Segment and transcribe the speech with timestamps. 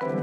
[0.00, 0.14] Welcome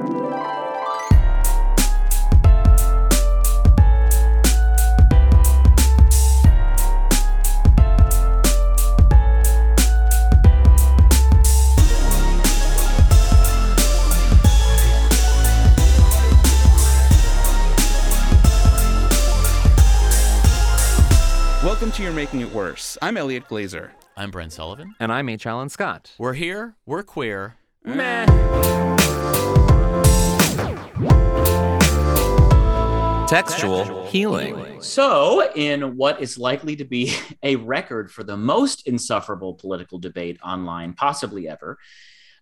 [21.91, 22.97] to You're Making It Worse.
[23.01, 23.89] I'm Elliot Glazer.
[24.15, 24.95] I'm Brent Sullivan.
[25.01, 25.45] And I'm H.
[25.45, 26.13] Alan Scott.
[26.17, 26.75] We're here.
[26.85, 27.55] We're queer.
[27.83, 28.25] Meh.
[33.27, 34.81] Textual healing.
[34.81, 40.39] So, in what is likely to be a record for the most insufferable political debate
[40.43, 41.79] online, possibly ever,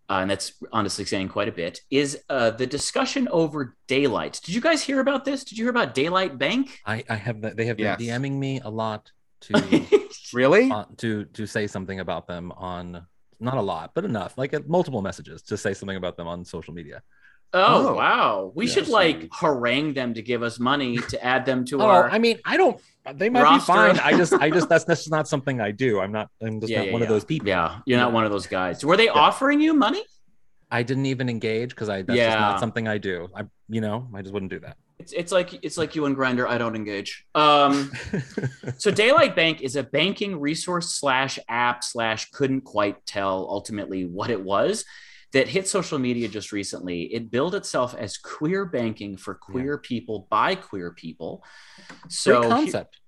[0.10, 4.42] uh, and that's honestly saying quite a bit, is uh, the discussion over daylight.
[4.44, 5.46] Did you guys hear about this?
[5.46, 6.78] Did you hear about Daylight Bank?
[6.86, 7.56] I, I have that.
[7.56, 8.02] They have been Yes.
[8.02, 9.10] DMing me a lot
[9.42, 9.86] to
[10.34, 10.70] Really?
[10.70, 13.08] uh, to to say something about them on
[13.40, 16.44] not a lot, but enough, like uh, multiple messages to say something about them on
[16.44, 17.02] social media.
[17.54, 17.94] Oh, Oh.
[17.96, 18.52] wow.
[18.56, 21.86] We Yeah, should like harangue them to give us money to add them to Oh,
[21.86, 22.10] our.
[22.10, 22.80] I mean, I don't.
[23.16, 23.74] They might roster.
[23.74, 24.00] be fine.
[24.00, 26.00] I just, I just that's that's just not something I do.
[26.00, 26.30] I'm not.
[26.42, 27.48] I'm just Yeah, not yeah, one of those people.
[27.48, 28.84] Yeah, you're not one of those guys.
[28.84, 30.04] Were they offering you money?
[30.72, 33.28] I didn't even engage because I that's just not something I do.
[33.36, 34.78] I, you know, I just wouldn't do that.
[34.98, 36.48] It's, it's like it's like you and Grindr.
[36.48, 37.26] I don't engage.
[37.36, 37.92] Um,
[38.78, 44.30] so Daylight Bank is a banking resource slash app slash couldn't quite tell ultimately what
[44.32, 44.86] it was
[45.34, 47.04] that hit social media just recently.
[47.14, 51.44] It billed itself as queer banking for queer people by queer people.
[52.08, 53.00] So Great concept.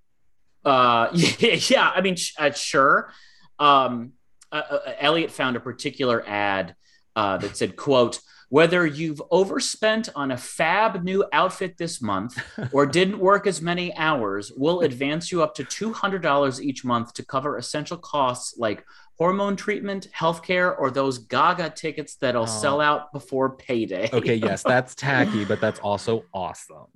[0.66, 3.12] uh, yeah, yeah, I mean, uh, sure.
[3.60, 4.14] Um,
[4.52, 6.76] uh, uh, Elliot found a particular ad
[7.16, 12.38] uh, that said, "quote Whether you've overspent on a fab new outfit this month
[12.72, 16.86] or didn't work as many hours, we'll advance you up to two hundred dollars each
[16.86, 18.84] month to cover essential costs like."
[19.18, 22.46] Hormone treatment, healthcare, or those Gaga tickets that'll Oh.
[22.48, 24.10] sell out before payday.
[24.12, 26.88] Okay, yes, that's tacky, but that's also awesome.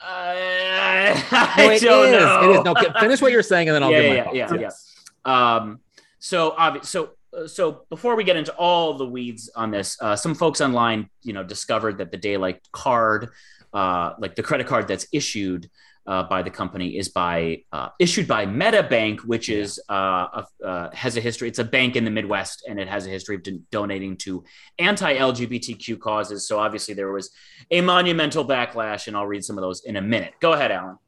[0.00, 0.04] Uh,
[1.30, 2.12] I No, it don't is.
[2.20, 2.50] know.
[2.50, 2.64] It is.
[2.64, 4.60] No, finish what you're saying, and then I'll Yeah, give my yeah, thoughts.
[4.60, 4.94] yeah, Yes.
[5.24, 5.80] Um,
[6.18, 7.10] so obvi- so
[7.46, 11.32] so before we get into all the weeds on this, uh, some folks online, you
[11.32, 13.30] know, discovered that the daylight card,
[13.72, 15.70] uh, like the credit card that's issued
[16.06, 20.90] uh, by the company, is by uh, issued by MetaBank, which is uh, a, uh,
[20.94, 21.48] has a history.
[21.48, 24.44] It's a bank in the Midwest, and it has a history of don- donating to
[24.78, 26.46] anti-LGBTQ causes.
[26.46, 27.30] So obviously there was
[27.70, 30.34] a monumental backlash, and I'll read some of those in a minute.
[30.40, 30.98] Go ahead, Alan.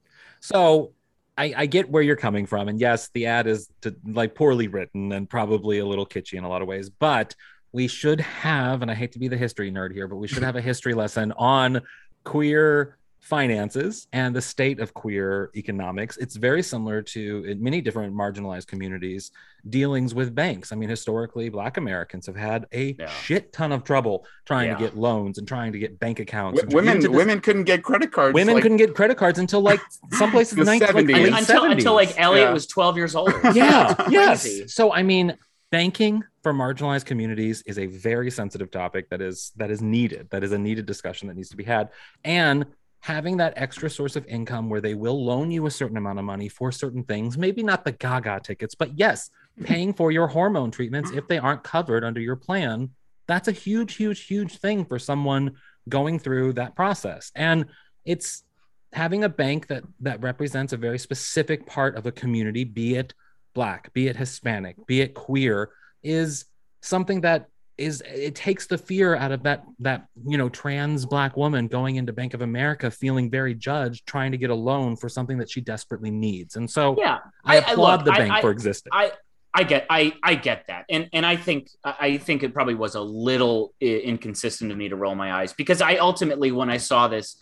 [0.41, 0.93] So
[1.37, 4.69] I, I get where you're coming from, and yes, the ad is to, like poorly
[4.69, 7.35] written and probably a little kitschy in a lot of ways, but
[7.73, 10.43] we should have, and I hate to be the history nerd here, but we should
[10.45, 11.81] have a history lesson on
[12.23, 16.19] queer finances and the state of queer economics.
[16.19, 19.31] It's very similar to in many different marginalized communities
[19.71, 20.73] dealings with banks.
[20.73, 23.09] I mean, historically, Black Americans have had a Yeah.
[23.09, 24.77] shit ton of trouble trying Yeah.
[24.77, 26.61] to get loans and trying to get bank accounts.
[26.61, 28.35] W- women this- women couldn't get credit cards.
[28.35, 29.81] women like- couldn't get credit cards until like
[30.13, 31.15] some places The nine- like 70s.
[31.17, 31.73] late until, 70s.
[31.79, 32.53] until like Elliot Yeah.
[32.53, 33.33] was 12 years old.
[33.55, 35.35] yeah yes so i mean
[35.71, 40.45] banking for marginalized communities is a very sensitive topic that is that is needed that
[40.45, 41.89] is a needed discussion that needs to be had
[42.25, 42.67] and
[43.05, 46.25] having that extra source of income where they will loan you a certain amount of
[46.25, 49.65] money for certain things maybe not the gaga tickets but yes hmm.
[49.65, 52.91] paying for your hormone treatments if they aren't covered under your plan
[53.27, 55.53] that's a huge huge huge thing for someone
[55.89, 57.31] going through that process.
[57.35, 57.67] And
[58.05, 58.45] it's
[58.93, 63.13] having a bank that that represents a very specific part of a community be it
[63.53, 65.71] black be it hispanic be it queer
[66.05, 66.45] is
[66.81, 71.37] something that is it takes the fear out of that that you know trans black
[71.37, 75.09] woman going into bank of america feeling very judged trying to get a loan for
[75.09, 77.19] something that she desperately needs and so Yeah.
[77.45, 79.13] i I- I- applaud look, the bank I- for existing I
[79.57, 80.85] I get I I get that.
[80.91, 84.97] And and I think I think it probably was a little inconsistent of me to
[84.97, 87.37] roll my eyes because I ultimately when I saw this,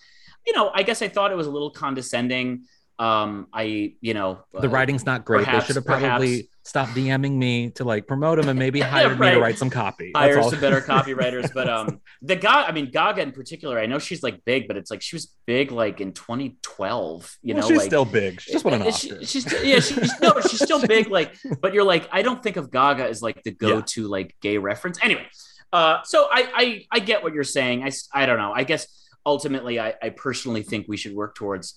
[0.47, 2.65] you know, I guess I thought it was a little condescending.
[2.99, 6.93] Um I, you know, the uh, writing's not great perhaps- they should have probably stopped
[6.93, 10.13] dming me to like promote him and maybe Yeah, hired me to write some copy
[10.15, 10.51] That's hire all.
[10.51, 11.53] some better copywriters.
[11.53, 14.77] But um, the guy, I mean, Gaga in particular, I know she's like big, but
[14.77, 17.37] it's like she was big like in 2012.
[17.43, 19.81] You Well, know, she's like, still big she just won an Uh, she- she's yeah,
[19.81, 21.09] she's no, she's still big.
[21.09, 24.59] Like, but you're like, I don't think of Gaga as like the go-to like gay
[24.59, 24.99] reference.
[25.03, 25.27] Anyway,
[25.73, 27.83] uh, so I I I get what you're saying.
[27.85, 28.53] I I don't know.
[28.55, 28.87] I guess
[29.27, 31.75] ultimately, I I personally think we should work towards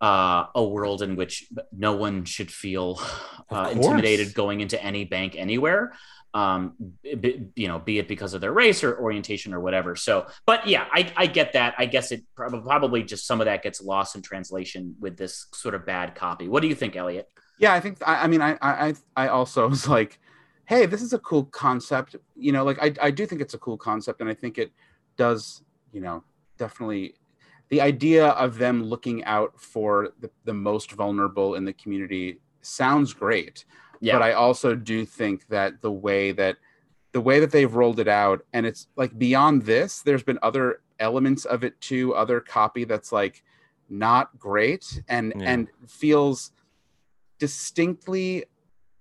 [0.00, 3.00] uh, a world in which no one should feel
[3.50, 5.92] uh, intimidated going into any bank anywhere.
[6.32, 9.94] Um, b- you know, be it because of their race or orientation or whatever.
[9.94, 11.76] So, but yeah, I, I get that.
[11.78, 15.46] I guess it prob- probably just some of that gets lost in translation with this
[15.54, 16.48] sort of bad copy.
[16.48, 17.28] What do you think, Elliot?
[17.60, 20.18] yeah i think i, I mean I, I i also was like
[20.64, 23.58] hey this is a cool concept you know like i, I do think it's a
[23.58, 24.72] cool concept and i think it
[25.16, 25.62] does,
[25.92, 26.22] you know,
[26.58, 27.14] definitely
[27.74, 33.12] the idea of them looking out for the, the most vulnerable in the community sounds
[33.12, 33.64] great.
[34.00, 34.12] Yeah.
[34.14, 36.56] But I also do think that the way that
[37.10, 40.82] the way that they've rolled it out, and it's like beyond this, there's been other
[41.00, 43.42] elements of it too, other copy that's like
[43.88, 45.50] not great and Yeah.
[45.50, 46.52] and feels
[47.40, 48.44] distinctly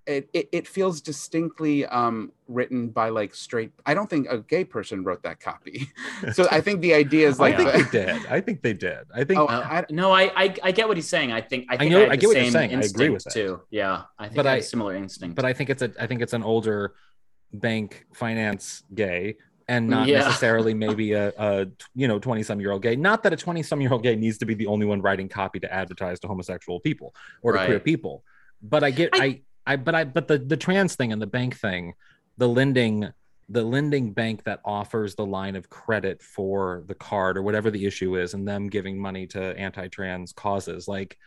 [0.06, 4.64] it, it, it feels distinctly um written by like straight i don't think a gay
[4.66, 5.88] person wrote that copy
[6.34, 7.56] so i think the idea is like.
[7.56, 8.26] I think the- they did.
[8.28, 9.04] I think they did.
[9.14, 11.32] I think Oh, Uh, I- no, I, I I get what he's saying.
[11.32, 12.76] I think I think know- had I the get what you're same saying.
[12.76, 13.34] I agree with that.
[13.34, 13.62] too.
[13.72, 15.36] Yeah, I think But I had I- a similar instinct.
[15.36, 16.94] but I think it's a I think it's an older
[17.54, 20.20] bank finance gay and not Yeah.
[20.20, 23.64] necessarily maybe a, a you know 20 some year old gay not that a 20
[23.64, 26.28] some year old gay needs to be the only one writing copy to advertise to
[26.28, 28.24] homosexual people or to queer people
[28.62, 31.58] but I get I- I, but I but the the trans thing and the bank
[31.58, 31.94] thing
[32.38, 33.12] the lending
[33.50, 37.86] the lending bank that offers the line of credit for the card or whatever the
[37.86, 41.18] issue is and them giving money to anti-trans causes like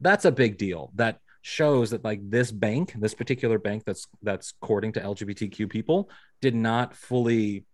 [0.00, 0.90] that's a big deal.
[0.94, 6.10] That shows that like this bank this particular bank that's that's courting to lgbtq people
[6.40, 7.64] did not fully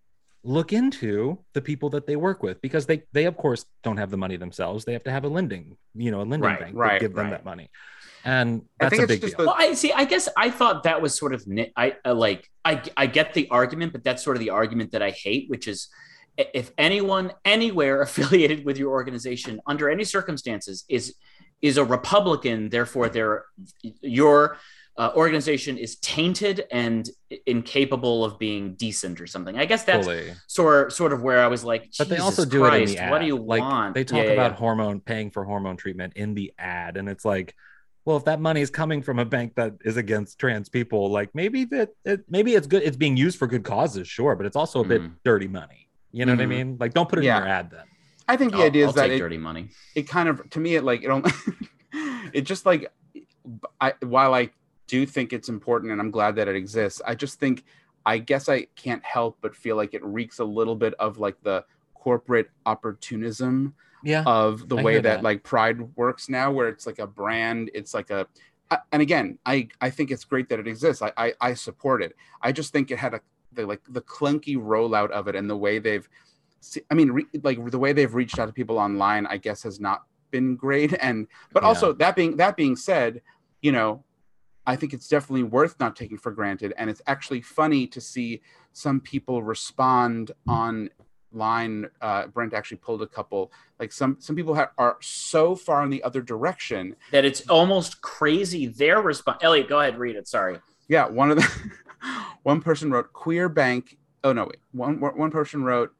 [0.44, 4.10] look into the people that they work with because they they of course don't have
[4.10, 4.84] the money themselves.
[4.84, 7.14] They have to have a lending you know a lending Right, bank right, to give
[7.14, 7.70] them that money
[8.24, 9.92] and I that's think a it's big just deal the- well, I see.
[9.92, 11.72] I guess I thought that was sort of nit.
[11.76, 12.48] I uh, like.
[12.64, 15.66] I I get the argument, but that's sort of the argument that I hate, which
[15.66, 15.88] is
[16.36, 21.14] if anyone anywhere affiliated with your organization under any circumstances is
[21.60, 23.44] is a Republican, therefore their
[24.00, 24.56] your
[24.98, 27.08] uh, organization is tainted and
[27.46, 29.56] incapable of being decent or something.
[29.58, 32.60] I guess that's fully sort sort of where I was like, but they also do
[32.60, 33.10] Christ, it in the ad.
[33.10, 33.94] What do you like, want?
[33.94, 34.56] They talk Yeah, yeah, about yeah.
[34.58, 37.54] hormone paying for hormone treatment in the ad, and it's like,
[38.04, 41.34] well, if that money is coming from a bank that is against trans people, like
[41.34, 42.82] maybe that it, maybe it's good.
[42.82, 45.12] It's being used for good causes, sure, but it's also a bit Mhm.
[45.24, 45.88] dirty money.
[46.10, 46.48] You know what I Mhm.
[46.48, 46.76] mean?
[46.80, 47.38] Like, don't put it Yeah.
[47.38, 47.84] in your ad then.
[48.28, 49.68] i think the I'll- idea I'll is that take it, dirty money.
[49.96, 51.30] it kind of to me it like it only
[52.32, 52.90] it just like
[53.80, 54.50] I while I
[54.86, 57.64] do think it's important and I'm glad that it exists, I just think
[58.06, 61.36] I guess I can't help but feel like it reeks a little bit of like
[61.42, 61.64] the
[61.94, 65.22] corporate opportunism Yeah, of the I way that, that.
[65.22, 68.26] like Pride works now, where it's like a brand, it's like a
[68.90, 71.02] and again, I I think it's great that it exists.
[71.02, 72.16] I I, I support it.
[72.40, 73.20] I just think it had a
[73.52, 76.08] the like the clunky rollout of it and the way they've
[76.90, 79.78] I mean re, like the way they've reached out to people online I guess has
[79.78, 81.68] not been great and but Yeah.
[81.68, 83.20] also that being that being said,
[83.60, 84.04] you know,
[84.66, 88.40] I think it's definitely worth not taking for granted and it's actually funny to see
[88.72, 90.32] some people respond
[91.34, 95.82] online uh Brent actually pulled a couple like some some people ha- are so far
[95.82, 98.66] in the other direction That it's almost crazy.
[98.66, 99.38] Their response.
[99.42, 100.28] Elliot, go ahead, read it.
[100.28, 100.58] Sorry.
[100.88, 101.70] Yeah, one of the
[102.42, 103.98] one person wrote queer bank.
[104.24, 104.58] Oh no, wait.
[104.72, 105.92] One one person wrote,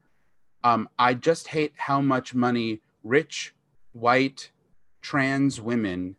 [0.64, 3.54] um, I just hate how much money rich,
[3.92, 4.50] white,
[5.00, 6.16] trans women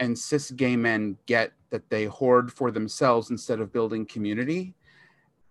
[0.00, 4.74] and cis gay men get that they hoard for themselves instead of building community.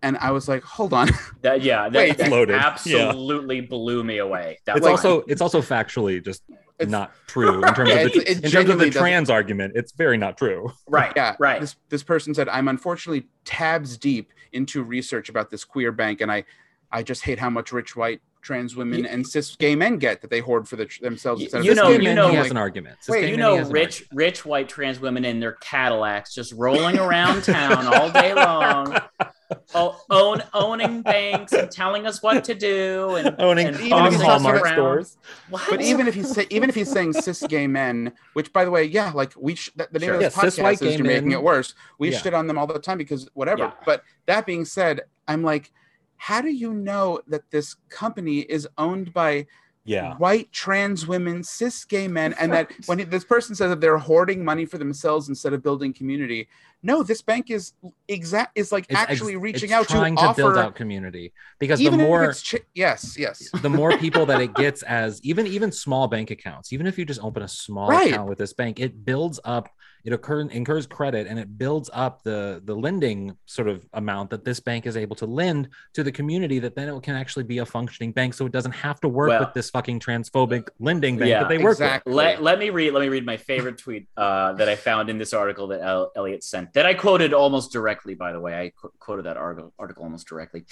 [0.03, 1.09] And I was like, hold on.
[1.41, 2.53] That yeah, that, Wait, that loaded.
[2.53, 2.67] Yeah.
[2.67, 4.59] absolutely blew me away.
[4.65, 6.43] That it's was also it's also factually just
[6.79, 9.29] It's- not true in terms Yeah, of the, it's- it in terms of the trans
[9.29, 9.73] argument.
[9.75, 10.71] It's very not true.
[10.87, 11.13] right.
[11.15, 11.61] yeah right.
[11.61, 16.31] this this person said i'm unfortunately tabs deep into research about this queer bank and
[16.31, 16.43] i
[16.91, 20.21] i just hate how much rich white trans women You- and cis gay men get
[20.21, 22.07] that they hoard for the, themselves You- instead you cis know- gay Cis gay you
[22.09, 22.15] men.
[22.15, 22.97] men, know- he I'm has like, an argument.
[23.01, 26.33] Cis Wait, you know, he has an rich rich white trans women in their Cadillacs
[26.33, 28.97] just rolling around town all day long,
[29.73, 34.13] o- own owning banks and telling us what to do and owning and even if
[34.13, 34.73] he's bossing us talking Hallmark around.
[34.73, 35.17] stores.
[35.49, 35.63] What?
[35.69, 38.83] but even if he's even if he's saying cis gay men, which by the way,
[38.83, 40.15] yeah, like we sh- the, the name Sure.
[40.15, 41.73] of this Yeah, podcast white is you're making it worse.
[41.99, 42.17] We Yeah.
[42.19, 43.63] shit on them all the time because whatever.
[43.63, 43.71] Yeah.
[43.85, 45.71] But that being said, I'm like,
[46.17, 49.45] how do you know that this company is owned by
[49.87, 50.15] Yeah.
[50.17, 54.43] white trans women, cis gay men, and that when this person says that they're hoarding
[54.45, 56.47] money for themselves instead of building community,
[56.83, 57.73] no, this bank is
[58.07, 60.75] exact is like It's ex- actually reaching it's out trying to to, offer build out
[60.75, 64.53] community because the even more if it's ch- yes, yes, the more people that it
[64.55, 68.11] gets as even even small bank accounts even if you just open a small Right.
[68.11, 69.69] account with this bank it builds up
[70.07, 74.45] it occur, incurs credit and it builds up the the lending sort of amount that
[74.45, 77.57] this bank is able to lend to the community that then it can actually be
[77.57, 78.33] a functioning bank.
[78.33, 81.49] So it doesn't have to work Well- with this fucking transphobic lending bank Yeah, that
[81.49, 82.13] they work exactly.
[82.13, 85.17] let, let me read let me read my favorite tweet uh, that I found in
[85.17, 88.53] this article that El- Elliot sent that I quoted almost directly by the way.
[88.57, 90.63] I qu- quoted that article, article almost directly.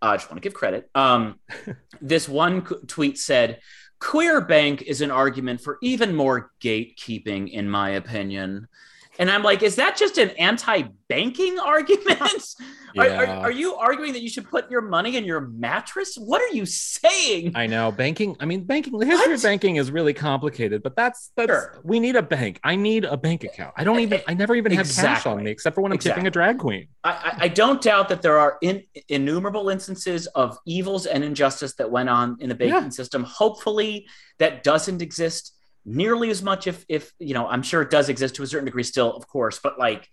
[0.00, 0.88] Uh, I just want to give credit.
[0.94, 1.40] Um,
[2.00, 3.58] this one qu- tweet said
[3.98, 8.68] queer bank is an argument for even more gatekeeping in my opinion
[9.18, 12.44] And I'm like, is that just an anti-banking argument?
[12.98, 16.14] are, are, are you arguing that you should put your money in your mattress?
[16.16, 17.52] What are you saying?
[17.56, 18.36] I know banking.
[18.38, 18.96] I mean, banking.
[18.96, 19.34] The history What?
[19.36, 21.50] of banking is really complicated, but that's that's.
[21.50, 21.80] Sure.
[21.82, 22.60] We need a bank.
[22.62, 23.74] I need a bank account.
[23.76, 24.20] I don't even.
[24.28, 26.86] I never even have cash on me except for when I'm tipping a drag queen.
[27.02, 31.74] I, I- I don't doubt that there are in, innumerable instances of evils and injustice
[31.74, 32.88] that went on in the banking Yeah.
[32.90, 33.24] system.
[33.24, 34.06] Hopefully,
[34.38, 35.52] that doesn't exist
[35.84, 36.66] nearly as much.
[36.66, 39.26] If if you know, I'm sure it does exist to a certain degree still, of
[39.28, 39.60] course.
[39.62, 40.08] But like,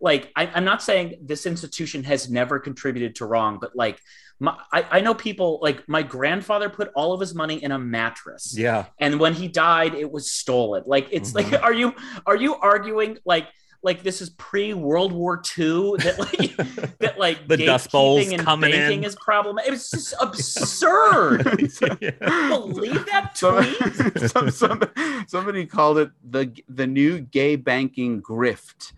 [0.00, 3.98] like I, I'm not saying this institution has never contributed to wrong, but like,
[4.40, 7.78] my, I, I know people like my grandfather put all of his money in a
[7.78, 8.86] mattress Yeah.
[8.98, 11.52] and when he died it was stolen like it's Mhm.
[11.52, 11.94] like are you
[12.26, 13.46] are you arguing like
[13.82, 16.56] like this is pre World War II that like
[16.98, 19.04] that like The Dust Bowls and coming banking in.
[19.04, 19.68] is problematic.
[19.68, 21.44] It was just absurd.
[22.20, 24.30] Believe that tweet?
[24.30, 28.92] Some, some, some- somebody called it the the new gay banking grift.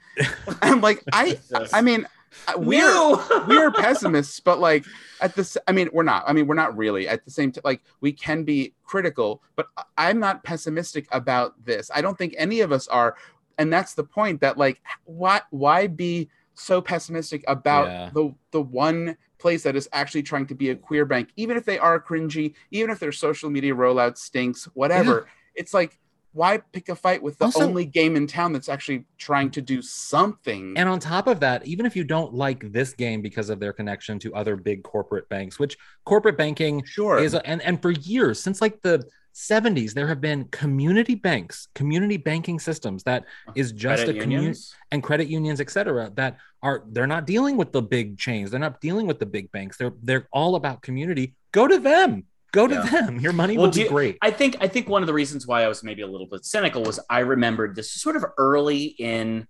[0.63, 1.39] I'm like, I
[1.73, 2.07] I mean,
[2.49, 3.45] uh, we're No.
[3.49, 4.85] we're pessimists, but like
[5.21, 6.25] at this, I mean, we're not.
[6.27, 7.09] I mean, we're not really.
[7.09, 11.91] At the same time, like we can be critical, but I'm not pessimistic about this.
[11.95, 13.17] I don't think any of us are,
[13.59, 14.41] and that's the point.
[14.41, 18.11] That like, why why be so pessimistic about Yeah.
[18.15, 21.65] the the one place that is actually trying to be a queer bank, even if
[21.65, 25.27] they are cringy, even if their social media rollout stinks, whatever.
[25.55, 25.99] It's like.
[26.37, 29.63] Why pick a fight with the Also- only game in town that's actually trying to
[29.63, 30.75] do something?
[30.77, 33.73] And on top of that, even if you don't like this game because of their
[33.73, 38.43] connection to other big corporate banks, which corporate banking sure, is, and and for years
[38.43, 43.25] since like the 70s, there have been community banks, community banking systems that
[43.57, 44.59] is just Credit a community
[44.93, 48.61] and credit unions, et cetera, that are they're not dealing with the big chains, they're
[48.61, 49.77] not dealing with the big banks.
[49.77, 51.35] They're they're all about community.
[51.53, 52.25] Go to them.
[52.53, 52.83] Go to Yeah.
[53.07, 53.19] them.
[53.19, 54.19] Your money Well, will be you- great.
[54.23, 56.45] I think I think one of the reasons why I was maybe a little bit
[56.45, 59.49] cynical was I remembered this sort of early in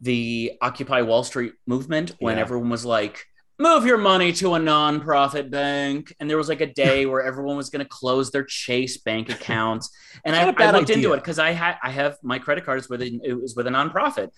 [0.00, 2.42] the Occupy Wall Street movement when Yeah.
[2.42, 3.26] everyone was like,
[3.60, 6.14] move your money to a nonprofit bank.
[6.18, 9.28] And there was like a day where everyone was going to close their Chase bank
[9.28, 9.90] accounts.
[10.24, 12.38] And I, not a bad I looked into it because I had I have my
[12.38, 14.30] credit cards with a, it was with a nonprofit.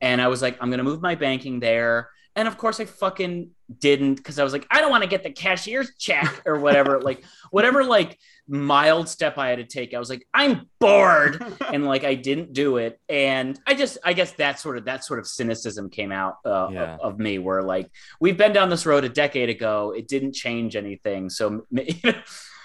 [0.00, 2.10] And I was like, I'm going to move my banking there.
[2.36, 3.50] And of course, I fucking
[3.80, 7.00] didn't because I was like, I don't want to get the cashier's check or whatever.
[7.08, 9.94] like, whatever, like, mild step I had to take.
[9.94, 11.42] I was like, I'm bored.
[11.72, 13.00] and like, I didn't do it.
[13.08, 16.68] And I just, I guess that sort of, that sort of cynicism came out uh,
[16.70, 16.94] Yeah.
[16.96, 17.90] of, of me where like,
[18.20, 19.94] we've been down this road a decade ago.
[19.96, 21.30] It didn't change anything.
[21.30, 21.66] So,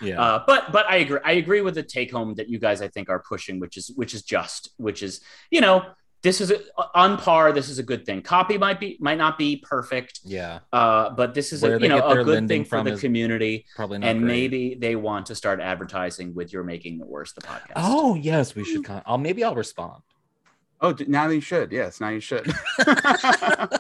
[0.02, 0.20] Yeah.
[0.20, 1.20] uh, but but I agree.
[1.24, 3.92] I agree with the take home that you guys I think are pushing, which is
[3.96, 5.86] which is just, which is you know
[6.24, 6.60] this is a,
[6.94, 7.52] on par.
[7.52, 8.22] This is a good thing.
[8.22, 10.60] Copy might be might not be perfect, yeah.
[10.72, 13.66] uh, but this is Where a you know a good thing for from the community.
[13.76, 14.08] Probably not.
[14.08, 14.28] And great.
[14.28, 17.74] maybe they want to start advertising with "You're Making It Worse" the podcast.
[17.76, 18.86] Oh yes, we should.
[18.86, 20.04] Con- I'll maybe I'll respond.
[20.80, 21.72] Oh, now you should.
[21.72, 22.52] Yes, now you should.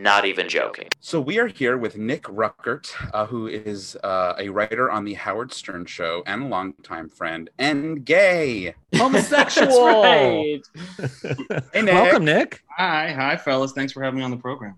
[0.00, 0.88] not even joking.
[1.00, 5.14] so we are here with Nick Ruckert, uh, who is uh, a writer on the
[5.14, 8.74] Howard Stern Show and a longtime friend and gay.
[8.96, 10.02] Homosexual.
[10.02, 11.62] That's right.
[11.72, 11.94] Hey, Nick.
[11.94, 12.62] Welcome, Nick.
[12.76, 13.72] Hi, hi, fellas.
[13.72, 14.76] Thanks for having me on the program.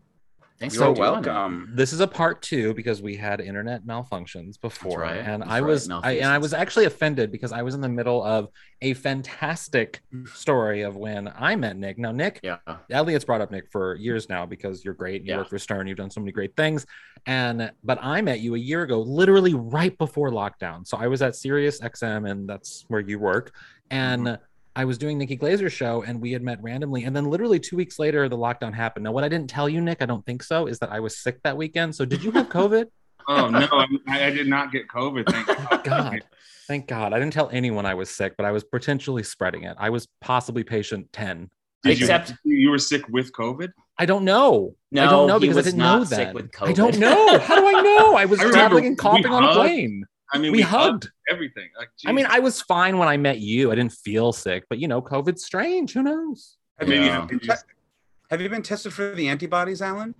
[0.62, 1.72] Thanks You're doing welcome.
[1.74, 5.16] This is a part two because we had internet malfunctions before, right.
[5.16, 7.80] and That's I right, was I, and I was actually offended because I was in
[7.80, 8.48] the middle of
[8.80, 10.00] a fantastic
[10.32, 11.98] story of when I met Nick.
[11.98, 12.58] Now, Nick, Yeah.
[12.90, 15.22] Elliot's brought up Nick for years now because you're great.
[15.24, 15.38] You Yeah.
[15.38, 15.88] work for Stern.
[15.88, 16.86] You've done so many great things.
[17.26, 20.86] And but I met you a year ago, literally right before lockdown.
[20.86, 23.52] So I was at Sirius XM, and that's where you work.
[23.90, 24.42] And Mm-hmm.
[24.74, 27.04] I was doing Nikki Glazer's show, and we had met randomly.
[27.04, 29.04] And then literally two weeks later, the lockdown happened.
[29.04, 31.18] Now, what I didn't tell you, Nick, I don't think so, is that I was
[31.18, 31.94] sick that weekend.
[31.94, 32.86] So did you have COVID?
[33.28, 33.86] Oh no, I,
[34.26, 35.30] I did not get COVID.
[35.30, 35.84] Thank oh, God.
[35.84, 36.24] God.
[36.66, 37.12] Thank God.
[37.12, 39.76] I didn't tell anyone I was sick, but I was potentially spreading it.
[39.78, 41.48] I was possibly patient 10.
[41.84, 43.68] Did Except- you, were sick with COVID.
[43.96, 44.74] I don't know.
[44.90, 46.34] No, I don't know because I was didn't know sick that.
[46.34, 47.38] with I don't know.
[47.38, 48.16] How do I know?
[48.16, 50.04] I was I traveling and coughing on a plane.
[50.34, 51.10] I mean, We hugged.
[51.30, 51.68] everything.
[51.78, 52.26] Like, I mean.
[52.28, 53.70] I was fine when I met you.
[53.70, 55.92] I didn't feel sick, but you know, COVID's strange.
[55.92, 56.56] Who knows?
[56.78, 57.24] Have, you, Yeah.
[57.26, 57.52] been te-
[58.30, 60.14] have you been tested for the antibodies, Alan?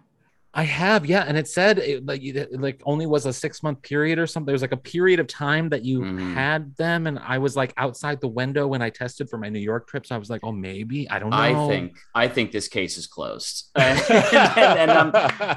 [0.54, 3.62] I have, yeah, and it said it, like you- it, like only was a six
[3.62, 4.44] month period or something.
[4.46, 6.34] There was like a period of time that you Mhm.
[6.34, 9.60] had them, and I was like outside the window when I tested for my New
[9.60, 10.04] York trip.
[10.04, 11.36] So I was like, oh, maybe I don't know.
[11.38, 15.10] I think I think this case is closed, and, and I'm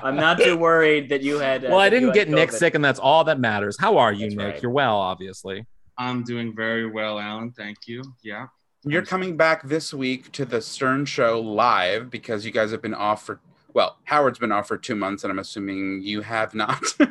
[0.03, 1.65] I'm not too worried that you had.
[1.65, 3.75] uh, well, I didn't had get Nick sick, and that's all that matters.
[3.79, 4.53] How are you, That's Nick?
[4.53, 4.61] right.
[4.63, 5.65] You're well, obviously.
[5.97, 7.51] I'm doing very well, Alan.
[7.51, 8.01] Thank you.
[8.23, 8.47] Yeah.
[8.87, 12.93] You're coming back this week to the Stern Show live because you guys have been
[12.93, 13.39] off for,
[13.75, 16.81] well, Howard's been off for two months, and I'm assuming you have not.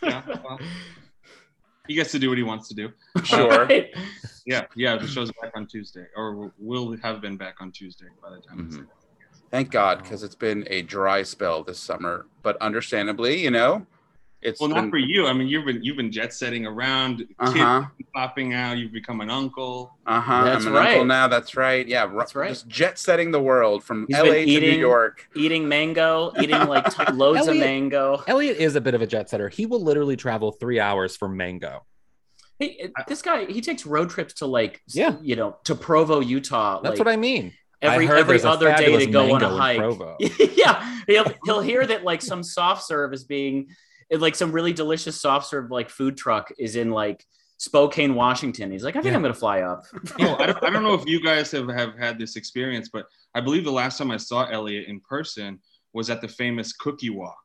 [0.00, 0.22] Yeah.
[0.44, 0.60] Well,
[1.88, 2.92] he gets to do what he wants to do.
[3.24, 3.66] Sure.
[3.66, 3.92] Right?
[4.44, 4.96] Yeah, yeah.
[4.96, 8.70] The show's back on Tuesday, or will have been back on Tuesday by the time.
[8.70, 8.86] Mhm.
[9.50, 12.26] Thank God, because it's been a dry spell this summer.
[12.44, 13.86] But understandably, you know,
[14.46, 15.26] it's Well, been, not for you.
[15.26, 17.84] I mean, you've been you've been jet setting around, uh kids huh,
[18.14, 18.78] popping out.
[18.78, 19.96] You've become an uncle.
[20.06, 20.44] uh huh.
[20.44, 21.06] That's I'm an uncle right.
[21.06, 21.28] now.
[21.28, 21.86] That's right.
[21.86, 22.48] Yeah, That's right.
[22.48, 25.28] Just jet setting the world from He's LA been to New York.
[25.34, 28.22] Eating mango, eating like t- loads of mango.
[28.26, 29.48] Elliot is a bit of a jet setter.
[29.48, 31.84] He will literally travel three hours for mango.
[32.58, 35.16] Hey, this guy, he takes road trips to like, Yeah.
[35.20, 36.80] you know, to Provo, Utah.
[36.80, 37.52] That's like, what I mean.
[37.82, 39.78] every I heard every other day fabulous to go on a in hike.
[39.78, 40.16] Provo.
[40.56, 43.68] yeah, he'll he'll hear that like some soft serve is being,
[44.10, 47.24] like some really delicious soft serve like food truck is in like
[47.58, 48.70] Spokane, Washington.
[48.70, 49.16] He's like, I think Yeah.
[49.16, 49.84] I'm gonna fly up.
[50.20, 53.06] Oh, I don't, I don't know if you guys have, have had this experience, but
[53.34, 55.58] I believe the last time I saw Elliot in person
[55.92, 57.36] was at the famous Cookie Walk.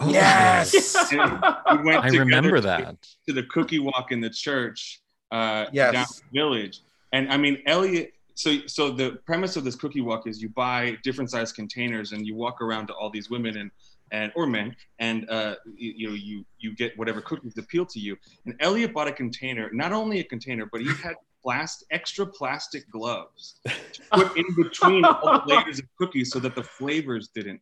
[0.00, 0.72] Oh, Yes.
[1.12, 2.96] We went I remember to- that.
[3.28, 5.00] to the Cookie Walk in the church
[5.30, 5.92] uh, Yes.
[5.92, 6.80] down the village.
[7.12, 8.12] And I mean, Elliot.
[8.34, 12.26] So, so the premise of this Cookie Walk is you buy different size containers and
[12.26, 13.70] you walk around to all these women and
[14.12, 17.98] and or men, and uh, you, you know you you get whatever cookies appeal to
[17.98, 18.16] you.
[18.46, 22.88] And Elliot bought a container, not only a container, but he had plastic, extra plastic
[22.90, 27.60] gloves to put in between all the layers of cookies so that the flavors didn't.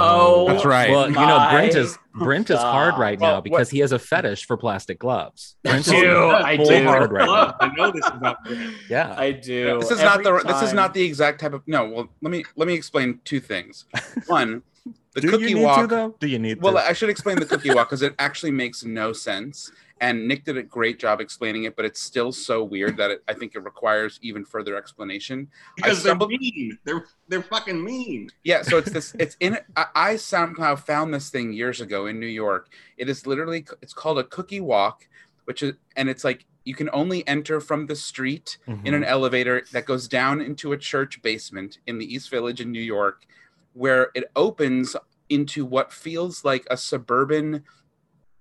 [0.00, 0.90] Oh, That's right.
[0.90, 3.90] Well, you know, Brent is Brent is hard right Well, now what- because he has
[3.90, 5.56] a fetish for plastic gloves.
[5.66, 6.28] I Brent is do.
[6.30, 6.84] I do.
[6.84, 7.66] hard right Love, now.
[7.68, 8.74] I know this about Brent.
[8.88, 9.12] Yeah.
[9.18, 9.80] I do.
[9.80, 11.88] This is not the Every this is not the exact type of no.
[11.88, 13.86] Well, let me let me explain two things.
[14.28, 14.62] One,
[15.14, 15.80] the Do cookie you need walk.
[15.80, 16.14] to though?
[16.20, 16.80] Do you need Well, to?
[16.80, 19.70] I should explain the cookie walk because it actually makes no sense.
[20.00, 23.22] And Nick did a great job explaining it, but it's still so weird that it,
[23.26, 25.48] I think it requires even further explanation.
[25.74, 26.78] Because they're mean.
[26.84, 28.30] They're they're fucking mean.
[28.44, 29.14] Yeah, so it's this.
[29.18, 29.58] It's in.
[29.76, 32.68] I, I somehow found this thing years ago in New York.
[32.96, 33.66] It is literally.
[33.82, 35.08] It's called a cookie walk,
[35.46, 38.94] which is, and it's like you can only enter from the street in Mm-hmm.
[38.94, 42.80] an elevator that goes down into a church basement in the East Village in New
[42.96, 43.24] York,
[43.78, 44.96] where it opens
[45.28, 47.64] into what feels like a suburban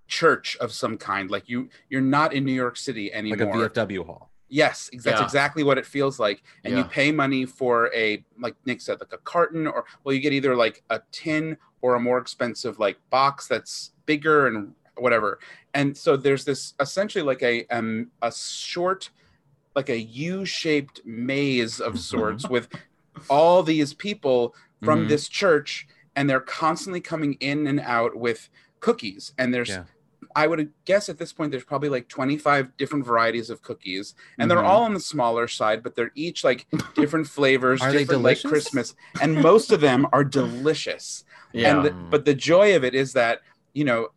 [0.08, 1.30] church of some kind.
[1.30, 3.38] Like you, you're not in New York City anymore.
[3.38, 3.66] like anymore.
[3.66, 4.32] a VFW hall.
[4.50, 5.26] Yes, ex- that's Yeah.
[5.26, 6.42] exactly what it feels like.
[6.64, 10.22] And you pay money for a, like Nick said, like a carton, or well, you
[10.22, 15.40] get either like a tin or a more expensive like box that's bigger and whatever.
[15.74, 19.10] And so there's this essentially like a um a short,
[19.76, 22.70] like a U-shaped maze of sorts with
[23.30, 25.10] all these people from Mhm.
[25.10, 29.34] this church, and they're constantly coming in and out with cookies.
[29.38, 29.84] And there's Yeah.
[30.36, 34.46] I would guess at this point there's probably like 25 different varieties of cookies, and
[34.46, 34.56] Mhm.
[34.56, 38.42] they're all on the smaller side, but they're each like different flavors, Are different like?
[38.44, 41.24] Christmas, and most of them are delicious.
[41.54, 41.78] Yeah.
[41.78, 43.42] And the- but the joy of it is that
[43.74, 44.10] you know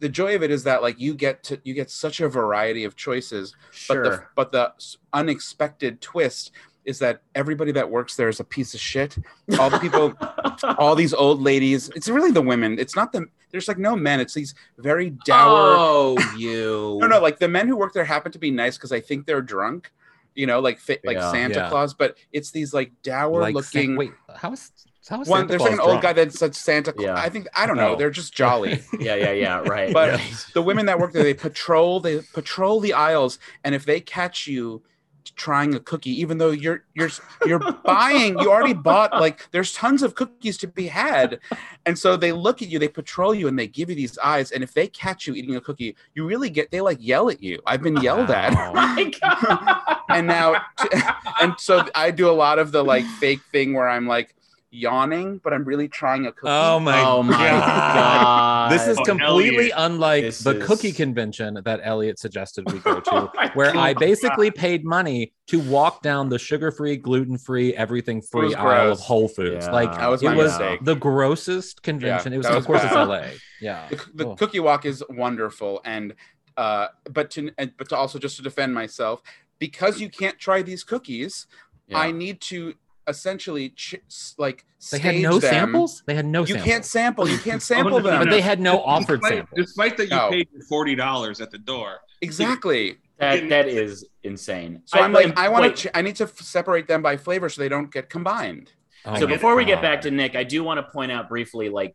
[0.00, 2.82] the joy of it is that like you get to you get such a variety
[2.84, 4.02] of choices, sure.
[4.02, 4.72] but the but the
[5.12, 6.50] unexpected twist
[6.88, 9.16] is that everybody that works there is a piece of shit.
[9.60, 10.14] All the people
[10.78, 11.90] all these old ladies.
[11.90, 12.78] It's really the women.
[12.78, 13.26] It's not the.
[13.50, 14.20] There's like no men.
[14.20, 15.74] It's these very dour.
[15.76, 16.98] Oh, you.
[17.00, 17.20] No, no.
[17.20, 19.92] Like the men who work there happen to be nice because I think they're drunk.
[20.34, 21.30] You know, like fa- like Yeah.
[21.32, 21.68] Santa Yeah.
[21.68, 21.94] Claus.
[21.94, 23.96] But it's these like dour Like, looking.
[23.96, 24.70] wait, how is
[25.08, 25.40] how is one.
[25.40, 26.32] Santa There's like an Claus old guy drunk?
[26.32, 26.92] that said Santa.
[26.92, 27.04] Claus.
[27.06, 27.14] Yeah.
[27.16, 27.94] I think I don't know.
[27.94, 27.96] Oh.
[27.96, 28.80] They're just jolly.
[28.98, 29.58] Yeah, yeah, yeah.
[29.60, 29.92] Right.
[29.92, 30.46] But- right.
[30.54, 32.00] the women that work there, they patrol.
[32.00, 34.82] They patrol the aisles, and if they catch you
[35.30, 37.10] trying a cookie, even though you're you're
[37.46, 39.12] you're buying, you already bought.
[39.12, 41.40] Like there's tons of cookies to be had,
[41.86, 44.52] and so they look at you, they patrol you, and they give you these eyes.
[44.52, 46.70] And if they catch you eating a cookie, you really get.
[46.70, 47.60] They like yell at you.
[47.66, 48.52] I've been yelled at.
[48.52, 48.72] Wow.
[48.94, 49.98] my God.
[50.08, 50.60] and now
[51.40, 54.34] and so i do a lot of the like fake thing where i'm like
[54.70, 58.70] yawning but i'm really trying a cookie Oh my, oh my god.
[58.70, 59.74] This is Oh, completely Elliot.
[59.78, 63.74] unlike This the is- cookie convention that Elliot suggested we go to, Oh my where
[63.76, 64.00] I God.
[64.00, 68.98] basically paid money to walk down the sugar-free, gluten-free, everything-free was aisle gross.
[68.98, 69.64] of Whole Foods.
[69.66, 69.72] Yeah.
[69.72, 70.84] Like That was it was mistake.
[70.84, 72.32] the grossest convention.
[72.32, 72.90] Yeah, it was, that of course, bad.
[72.90, 73.22] it's LA.
[73.62, 73.88] Yeah.
[73.88, 74.34] the, the Oh.
[74.36, 76.14] cookie walk is wonderful and
[76.58, 79.22] uh but to and- but to also just to defend myself
[79.58, 81.46] because you can't try these cookies
[81.86, 81.98] Yeah.
[82.00, 82.74] i need to
[83.08, 83.96] essentially ch-
[84.38, 85.50] like They had no them.
[85.50, 86.02] samples.
[86.06, 86.64] They had no you samples.
[86.64, 89.38] can't sample you can't Oh, sample no, no, them but they had no offered despite,
[89.38, 89.56] samples.
[89.66, 90.30] despite that you No.
[90.30, 91.98] paid forty dollars at the door.
[92.20, 94.82] exactly that that is insane.
[94.84, 97.16] so I, am like i want to ch- i need to f- separate them by
[97.16, 98.70] flavor so they don't get combined
[99.04, 101.12] Oh so my before we get oh, back to Nick, I do want to point
[101.12, 101.94] out briefly, like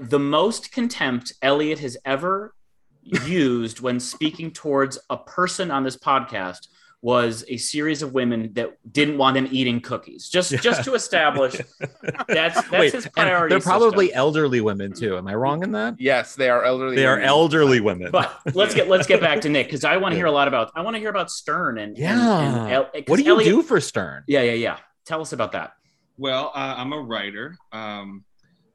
[0.00, 2.54] the most contempt Elliot has ever
[3.02, 6.68] used when speaking towards a person on this podcast
[7.00, 10.28] was a series of women that didn't want him eating cookies.
[10.28, 11.54] Just just to establish
[12.28, 13.52] that's that's Wait, his priority.
[13.54, 14.18] they're probably system.
[14.18, 15.16] elderly women too.
[15.16, 16.00] Am I wrong in that?
[16.00, 16.96] Yes, they are elderly.
[16.96, 17.28] They are women.
[17.28, 18.10] elderly women.
[18.10, 20.48] But let's get let's get back to Nick because I want to hear a lot
[20.48, 22.64] about I want to hear about Stern and and- Yeah.
[22.64, 24.24] and El- 'cause what do you Elliot- do for Stern?
[24.26, 24.78] Yeah, yeah, yeah.
[25.04, 25.74] Tell us about that.
[26.16, 28.24] Well, uh, I'm a writer, um,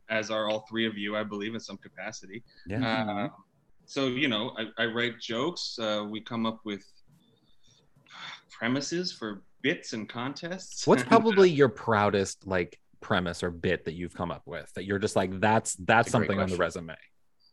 [0.10, 2.42] as are all three of you, I believe, in some capacity.
[2.68, 3.06] Yeah.
[3.26, 3.30] Uh,
[3.86, 5.78] so you know, I, I write jokes.
[5.78, 6.86] Uh, we come up with
[8.58, 10.86] premises for bits and contests.
[10.88, 15.00] What's probably your proudest like premise or bit that you've come up with that you're
[15.00, 16.96] just like that's that's That's something on the resume?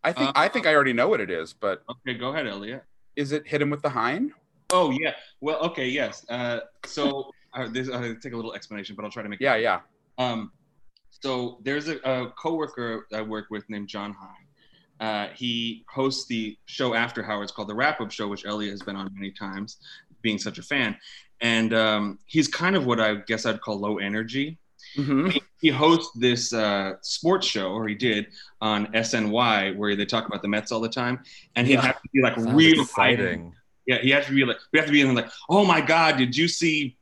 [0.03, 2.47] I think Uh, I think I already know what it is, but okay, go ahead,
[2.47, 2.85] Elliot.
[3.17, 4.33] is it hit him with the Hein?
[4.73, 5.15] Oh yeah.
[5.41, 6.25] Well, okay, yes.
[6.29, 9.41] Uh, so uh, this I'll take a little explanation, but I'll try to make.
[9.41, 9.81] it Yeah, yeah.
[10.19, 10.53] Um,
[11.11, 14.29] so there's a, a coworker I work with named Jon Hein.
[15.01, 18.83] Uh, he hosts the show after Howard's called the Wrap Up Show, which Elliot has
[18.83, 19.79] been on many times,
[20.23, 20.97] being such a fan.
[21.41, 24.59] And um, he's kind of what I guess I'd call low energy.
[24.97, 25.33] Mhm.
[25.33, 28.27] He, he hosts this uh, sports show, or he did
[28.61, 31.21] on SNY, where they talk about the Mets all the time,
[31.57, 31.83] and he'd Yeah.
[31.83, 33.55] have to be like Sounds real exciting.
[33.87, 36.17] yeah, he has to be like, we have to be in like, oh my god,
[36.17, 36.97] did you see?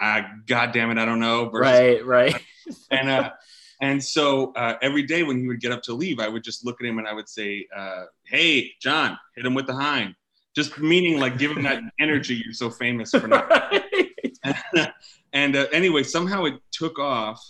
[0.00, 1.48] Uh, god damn it, I don't know.
[1.48, 2.36] versus- Right, right.
[2.90, 3.30] and uh,
[3.80, 6.64] and so uh, every day when he would get up to leave, I would just
[6.66, 10.14] look at him and I would say, uh, "Hey, Jon, hit him with the Hein,"
[10.54, 13.50] just meaning like give him that energy you're so famous for not.
[15.32, 17.42] and uh, anyway, somehow it took off,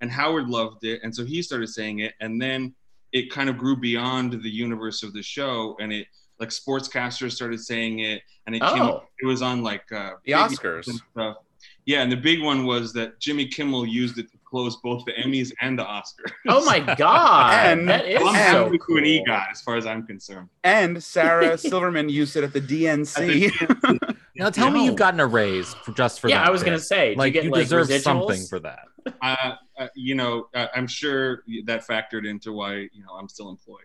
[0.00, 2.74] and Howard loved it, and so he started saying it, and then
[3.12, 6.06] it kind of grew beyond the universe of the show, and it
[6.40, 8.82] like sportscasters started saying it, and it came.
[8.82, 9.04] Oh.
[9.20, 10.88] It was on like uh, The Oscars.
[10.88, 11.36] and stuff.
[11.86, 15.12] Yeah, and the big one was that Jimmy Kimmel used it to close both the
[15.12, 16.30] Emmys and the Oscars.
[16.46, 17.54] Oh my god.
[17.66, 18.98] And- that is I'm and- so happy to cool.
[18.98, 20.48] an EGOT as far as I'm concerned.
[20.62, 24.16] And Sarah Silverman used it at the DNC.
[24.34, 26.62] Now tell me you've gotten a raise for, just for yeah, that Yeah, I was
[26.62, 28.00] gonna say, like you, you, like, deserve residuals?
[28.02, 28.84] something for that.
[29.20, 33.50] Uh, uh, you know, uh, I'm sure that factored into why you know I'm still
[33.50, 33.84] employed.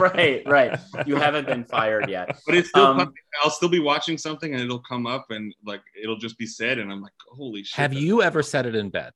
[0.00, 0.78] right, right.
[1.06, 2.36] You haven't been fired yet.
[2.46, 5.82] But it's still, Um, I'll still be watching something and it'll come up and like
[6.00, 7.76] it'll just be said, and I'm like, holy shit.
[7.76, 9.12] Have you ever said it in bed?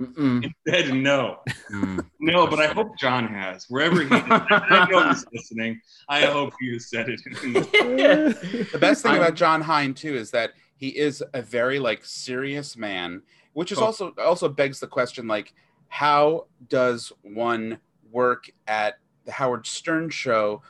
[0.00, 0.52] Mm-mm.
[0.68, 1.38] Said no,
[1.72, 2.04] Mm.
[2.20, 4.06] no, but I hope Jon has wherever he.
[4.06, 4.10] Is.
[4.12, 5.80] I know he's listening.
[6.08, 7.18] I hope he has said it.
[8.72, 12.76] the best thing about Jon Hein too is that he is a very like serious
[12.76, 13.22] man,
[13.54, 13.86] which is Oh.
[13.86, 15.52] also also begs the question like,
[15.88, 17.78] how does one
[18.12, 20.62] work at the Howard Stern show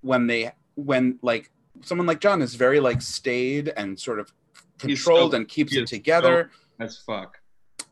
[0.00, 1.50] when they when like
[1.82, 4.32] someone like Jon is very like staid and sort of
[4.78, 6.50] controlled so- and keeps it it is together.
[6.80, 7.38] as fuck.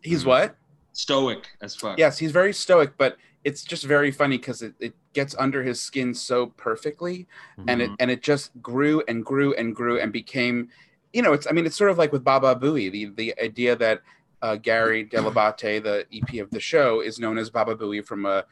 [0.03, 0.57] He's what?
[0.93, 1.99] Stoic as fuck.
[1.99, 5.81] Yes, he's very stoic, but it's just very funny because it, it gets under his
[5.81, 7.27] skin so perfectly
[7.69, 10.69] and it and it just grew and grew and grew and became
[11.13, 13.75] you know it's i mean it's sort of like with baba booey the the idea
[13.75, 14.03] that
[14.43, 18.45] uh, gary Dell'Abate the ep of the show is known as baba booey from a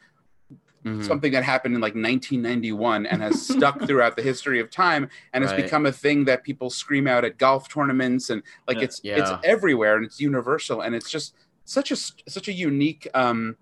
[0.85, 1.03] Mhm.
[1.03, 5.43] something that happened in like 1991 and has stuck throughout the history of time and
[5.43, 5.65] has Right.
[5.65, 8.83] become a thing that people scream out at golf tournaments and like Yeah.
[8.85, 11.35] it's it's everywhere and it's universal and it's just
[11.69, 13.55] such a such a unique um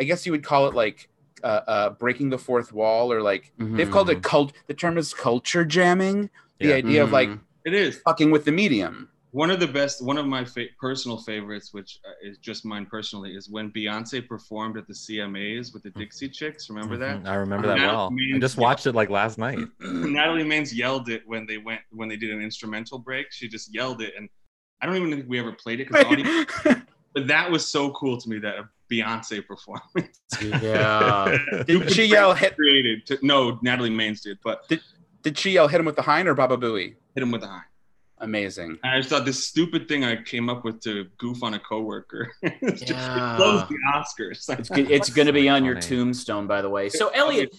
[0.00, 1.08] i guess you would call it like
[1.42, 5.12] uh, uh breaking the fourth wall or like they've called it cult the term is
[5.12, 6.74] culture jamming the Yeah.
[6.82, 7.40] idea of like Mhm.
[7.64, 7.98] It is.
[8.08, 11.90] fucking with the medium One of the best, one of my fa- personal favorites, which
[12.08, 16.30] uh, is just mine personally, is when Beyonce performed at the CMAs with the Dixie
[16.30, 16.70] Chicks.
[16.70, 17.16] Remember that?
[17.28, 18.06] I remember that Now well.
[18.08, 19.58] it means- I just watched it like last night.
[20.18, 23.26] Natalie Maines yelled it when they went when they did an instrumental break.
[23.30, 24.24] She just yelled it, and
[24.80, 26.82] I don't even think we ever played it because audio.
[27.18, 31.36] But that was so cool to me that a Beyonce performance Yeah.
[31.66, 33.04] did she yell hit created.
[33.06, 34.70] To, no, Natalie Maines did, but
[35.22, 37.48] did she yell hit him with the Hein or baba booey hit him with the
[37.48, 37.62] high.
[38.18, 41.54] amazing And I just thought this stupid thing I came up with to goof on
[41.54, 42.32] a coworker.
[42.42, 43.34] It's just- Yeah.
[43.34, 44.58] it blows the Oscars.
[44.58, 44.70] It's.
[44.70, 46.88] It's going to be on your tombstone, by the way.
[46.88, 47.54] So, Elliot,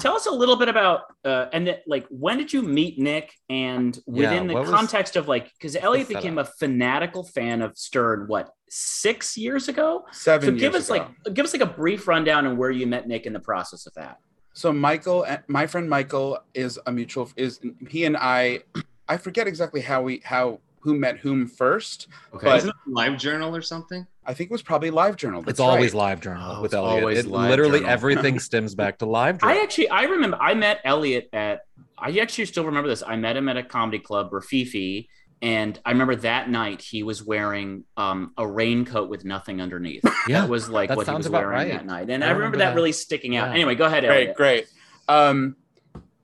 [0.00, 3.32] tell us a little bit about uh, and then, like when did you meet Nick,
[3.48, 6.22] and within the what was- context of like because Elliot setup?
[6.22, 10.04] became a fanatical fan of Stern what six years ago.
[10.12, 11.06] seven So years give us ago.
[11.26, 13.86] like give us like a brief rundown on where you met Nick in the process
[13.86, 14.18] of that.
[14.52, 17.28] So Michael, my friend Michael is a mutual.
[17.36, 18.60] Is he and I?
[19.08, 22.08] I forget exactly how we how who met whom first.
[22.34, 22.46] Okay.
[22.46, 24.06] But- Isn't it a live journal or something?
[24.26, 25.44] I think it was probably Live Journal.
[25.46, 25.98] It's always right.
[25.98, 27.02] live journal Oh, with it's Elliot.
[27.02, 27.92] always It, Live literally Journal.
[27.92, 29.56] everything stems back to live journal.
[29.56, 31.62] I actually I remember I met Elliot at
[31.98, 33.02] I actually still remember this.
[33.06, 35.08] I met him at a comedy club, Rififi,
[35.42, 40.02] and I remember that night he was wearing um, a raincoat with nothing underneath.
[40.28, 40.40] yeah.
[40.42, 41.68] That was like that what he was wearing right.
[41.72, 42.74] that night, and I I, remember, remember that, that.
[42.76, 43.48] really sticking out.
[43.48, 43.54] Yeah.
[43.54, 44.36] Anyway, go ahead, Great, Elliot.
[44.36, 44.66] great.
[45.08, 45.56] Um,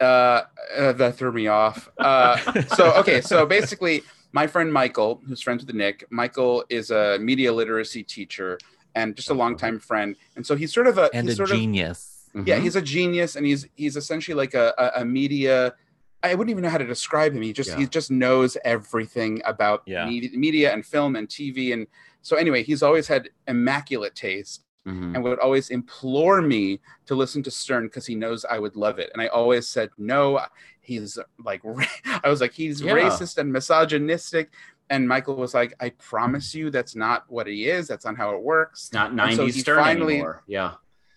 [0.01, 0.43] uh,
[0.77, 1.89] uh, that threw me off.
[1.99, 2.37] Uh,
[2.77, 7.53] so okay, so basically, my friend Michael, who's friends with Nick, Michael is a media
[7.53, 8.59] literacy teacher
[8.95, 10.17] and just a longtime friend.
[10.37, 12.29] And so he's sort of a and he's a sort of genius.
[12.45, 15.75] yeah, he's a genius and he's he's essentially like a, a, a media
[16.23, 17.41] I wouldn't even know how to describe him.
[17.43, 20.07] He just he just knows everything about Yeah.
[20.07, 21.87] media, media and film and TV and
[22.23, 25.15] so anyway, he's always had immaculate taste Mhm.
[25.15, 28.99] and would always implore me to listen to Stern because he knows I would love
[28.99, 29.11] it.
[29.13, 30.41] And I always said no.
[30.81, 31.63] He's like,
[32.25, 32.93] I was like, he's Yeah.
[32.93, 34.51] racist and misogynistic.
[34.89, 37.87] And Michael was like, I promise you, that's not what he is.
[37.87, 38.91] That's not how it works.
[38.93, 40.43] Not And so 90s he Stern finally- anymore.
[40.47, 40.73] Yeah.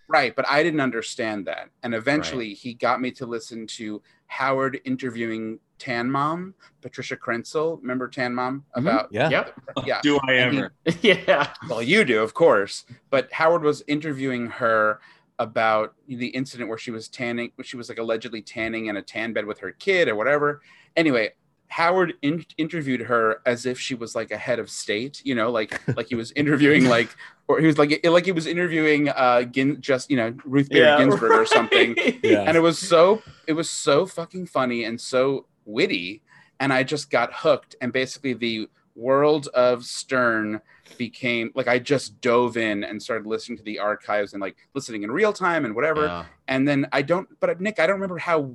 [0.10, 1.70] Right, but I didn't understand that.
[1.82, 7.80] And eventually he got me to listen to Howard interviewing Tan Mom, Patricia Krentcil.
[7.82, 8.64] Remember Tan Mom?
[8.76, 8.82] Mhm.
[8.82, 9.30] About Yeah.
[9.30, 9.62] Yep.
[9.86, 10.02] yeah.
[10.04, 11.22] Do I And he- ever?
[11.32, 11.54] yeah.
[11.68, 12.86] Well, you do, of course.
[13.10, 15.00] But Howard was interviewing her
[15.40, 19.34] about the incident where she was tanning, she was like allegedly tanning in a tan
[19.34, 20.62] bed with her kid or whatever.
[20.96, 21.32] Anyway,
[21.68, 25.50] Howard in- interviewed her as if she was like a head of state, you know,
[25.50, 27.10] like like he was interviewing like,
[27.48, 30.98] or he was like like he was interviewing uh Gin, just you know Ruth Bader
[31.00, 32.44] Ginsburg or something Yeah.
[32.44, 36.22] and it was so it was so fucking funny and so witty
[36.60, 40.62] and i just got hooked and basically the world of stern
[40.98, 45.04] became like i just dove in and started listening to the archives and like listening
[45.04, 46.26] in real time and whatever Yeah.
[46.48, 48.54] and then i don't but nick i don't remember how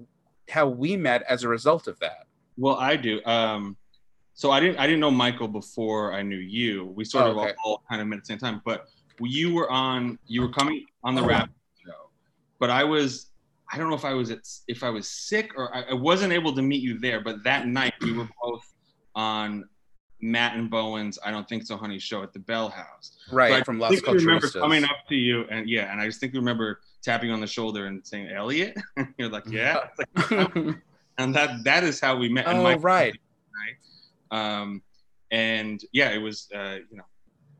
[0.50, 3.20] how we met as a result of that Well, I do.
[3.24, 3.76] Um,
[4.34, 6.86] so I didn't I didn't know Michael before I knew you.
[6.96, 7.52] We sort Oh, of okay.
[7.64, 8.62] all, all kind of met at the same time.
[8.64, 8.86] But
[9.20, 11.26] you were on you were coming on the Oh.
[11.26, 11.50] Wrap
[11.84, 12.10] show,
[12.60, 13.30] but I was
[13.72, 16.32] I don't know if I was at, if I was sick or I, I wasn't
[16.32, 17.20] able to meet you there.
[17.20, 18.64] But that night we were both
[19.14, 19.68] on
[20.20, 23.12] Matt and Bowen's I don't think so, honey show at the Bell House.
[23.30, 26.00] right So I from las think I remember coming up to you and yeah, and
[26.00, 28.76] I just think I remember tapping on the shoulder and saying Elliot.
[29.18, 30.54] You're like yeah, It's like,
[31.18, 32.46] and that that is how we met.
[32.46, 33.14] and oh Mike- right
[34.30, 34.82] um,
[35.30, 37.04] and yeah, it was uh, you know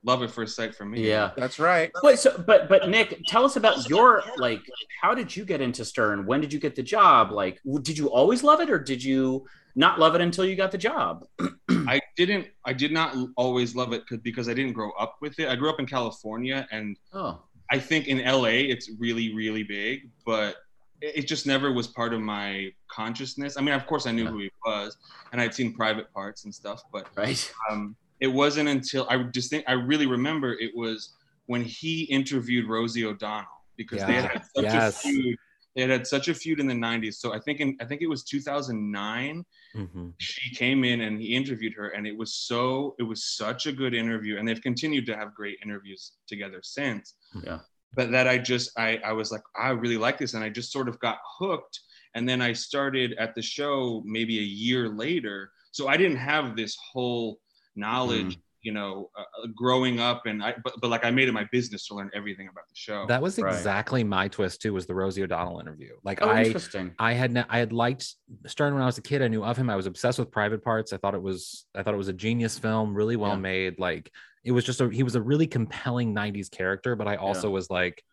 [0.04, 1.06] love at first sight for me.
[1.06, 1.32] yeah.
[1.36, 4.62] that's right Wait, so but but Nick, tell us about your like
[5.02, 6.24] how did you get into Stern?
[6.24, 7.32] When did you get the job?
[7.32, 10.70] Like did you always love it or did you not love it until you got
[10.70, 11.26] the job?
[11.68, 12.48] I didn't.
[12.64, 15.48] I did not always love it because I didn't grow up with it.
[15.48, 17.42] I grew up in California, and Oh.
[17.70, 20.56] I think in LA it's really really big, but
[21.00, 23.56] it it just never was part of my consciousness.
[23.56, 24.30] I mean, of course, I knew Yeah.
[24.30, 24.96] who he was,
[25.32, 27.54] and I'd seen private parts and stuff, but Right.
[27.70, 31.14] um, it wasn't until I just think I really remember it was
[31.46, 35.04] when he interviewed Rosie O'Donnell because they had, such Yes.
[35.04, 35.38] a feud.
[35.78, 37.20] They had had such a feud in the '90s.
[37.20, 39.46] So I think in I think it was 2009.
[39.76, 40.12] Mhm.
[40.18, 43.72] She came in and he interviewed her, and it was so it was such a
[43.72, 47.14] good interview, and they've continued to have great interviews together since.
[47.44, 47.60] Yeah.
[47.94, 50.72] But that I just I I was like I really like this, and I just
[50.72, 51.78] sort of got hooked.
[52.16, 55.52] And then I started at the show maybe a year later.
[55.70, 57.38] So I didn't have this whole
[57.76, 58.36] knowledge,
[58.68, 60.26] you know, uh, uh, growing up.
[60.26, 62.74] And I, but, but like I made it my business to learn everything about the
[62.76, 63.06] show.
[63.06, 63.50] That was Right.
[63.54, 64.74] exactly my twist too.
[64.74, 65.92] Was the Rosie O'Donnell interview?
[66.04, 66.94] Like Oh, I, interesting.
[66.98, 68.14] I had ne- I had liked
[68.46, 69.22] Stern when I was a kid.
[69.22, 69.70] I knew of him.
[69.70, 70.92] I was obsessed with Private Parts.
[70.92, 73.38] I thought it was I thought it was a genius film, really well Yeah.
[73.38, 73.78] made.
[73.78, 74.12] Like
[74.44, 76.94] it was just a he was a really compelling '90s character.
[76.94, 78.04] But I also was like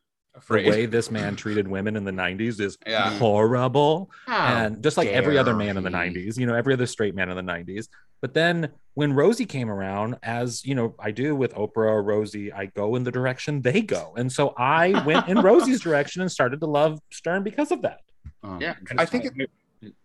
[0.50, 3.10] the way this man treated women in the '90s is Yeah.
[3.18, 6.86] horrible, How and just like every other man in the '90s, you know, every other
[6.86, 7.88] straight man in the '90s.
[8.26, 12.52] But then when Rosie came around, as you know, I do with Oprah or Rosie,
[12.52, 16.32] I go in the direction they go, and so I went in Rosie's direction and
[16.32, 18.02] started to love Stern because of that.
[18.42, 18.74] Oh, yeah.
[18.98, 19.32] I think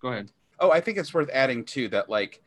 [0.03, 0.33] Go ahead.
[0.59, 2.43] Oh, I think it's worth adding too that like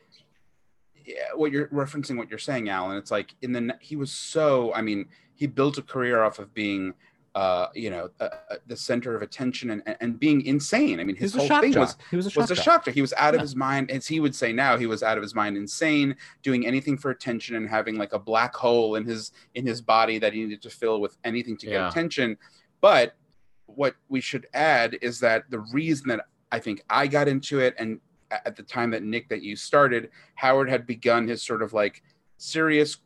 [1.04, 2.98] yeah, what you're referencing what you're saying, Alan.
[2.98, 6.54] It's like in the he was so I mean he built a career off of
[6.54, 6.94] being
[7.36, 11.00] uh you know uh, uh, the center of attention and, and- being insane.
[11.00, 11.82] I mean his whole thing jock.
[11.82, 12.93] was he was a shock was a shock jock.
[12.93, 13.41] He was out of Yeah.
[13.43, 14.78] his mind, as he would say now.
[14.78, 18.19] He was out of his mind, insane, doing anything for attention and having like a
[18.19, 21.65] black hole in his in his body that he needed to fill with anything to
[21.65, 21.89] get Yeah.
[21.89, 22.38] attention.
[22.82, 23.15] But
[23.65, 27.74] what we should add is that the reason that I think I got into it,
[27.80, 31.74] and at the time that Nick that you started, Howard had begun his sort of
[31.74, 32.04] like
[32.38, 32.98] serious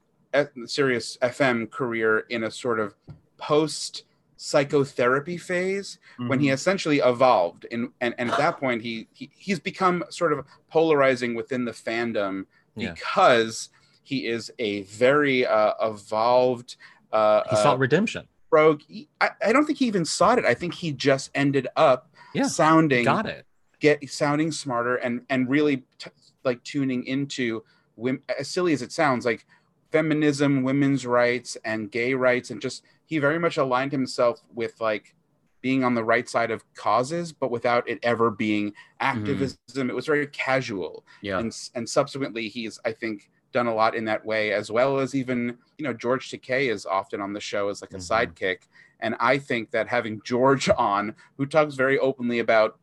[0.66, 2.94] Sirius FM career in a sort of
[3.38, 4.04] post
[4.38, 6.44] psychotherapy phase when Mm-hmm.
[6.46, 10.46] he essentially evolved and, and and at that point he, he he's become sort of
[10.70, 12.46] polarizing within the fandom
[12.76, 12.94] Yeah.
[12.94, 13.70] because
[14.04, 16.76] he is a very uh, evolved
[17.12, 18.28] uh, He uh, sought redemption.
[18.52, 18.82] rogue
[19.22, 22.44] I, I don't think he even sought it i think he just ended up Yeah,
[22.48, 23.46] sounding Got it.
[23.80, 26.12] get sounding smarter and and really t-
[26.44, 27.64] like tuning into
[27.96, 29.46] women as silly as it sounds like
[29.92, 35.16] feminism women's rights and gay rights and just he very much aligned himself with like
[35.62, 39.90] being on the right side of causes, but without it ever being activism.
[39.90, 41.40] It was very casual Yeah.
[41.40, 45.16] and and subsequently he's I think done a lot in that way as well as
[45.16, 48.34] even you know George Takei is often on the show as like a Mhm.
[48.36, 48.58] sidekick
[49.00, 52.78] and I think that having George on who talks very openly about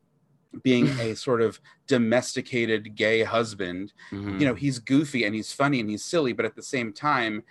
[0.62, 4.40] being a sort of domesticated gay husband Mhm.
[4.40, 7.42] you know he's goofy and he's funny and he's silly but at the same time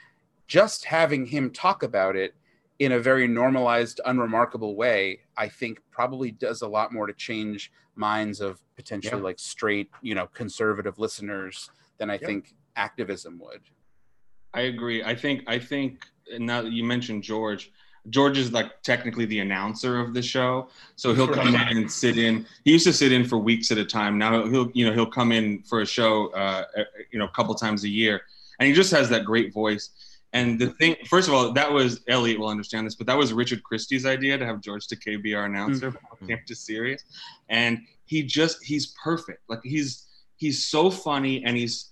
[0.47, 2.33] just having him talk about it
[2.86, 7.72] in a very normalized unremarkable way i think probably does a lot more to change
[7.96, 9.24] minds of potentially Yeah.
[9.24, 12.28] like straight you know conservative listeners than i Yeah.
[12.28, 13.62] think activism would
[14.56, 15.04] I agree.
[15.04, 16.06] I think I think
[16.38, 17.72] now that you mentioned George,
[18.12, 22.19] George is like technically the announcer of the show, so he'll come in and sit
[22.19, 22.46] in.
[22.63, 24.19] He used to sit in for weeks at a time.
[24.19, 26.65] Now he'll you know he'll come in for a show, uh,
[27.12, 28.22] you know, a couple times a year,
[28.60, 29.89] and he just has that great voice.
[30.34, 33.32] And the thing, first of all, that was Elliot will understand this, but that was
[33.34, 36.34] Richard Christie's idea to have George Takei be our announcer Mm-hmm.
[36.48, 37.04] to series,
[37.50, 39.41] and he just he's perfect.
[39.48, 41.91] Like he's he's so funny and he's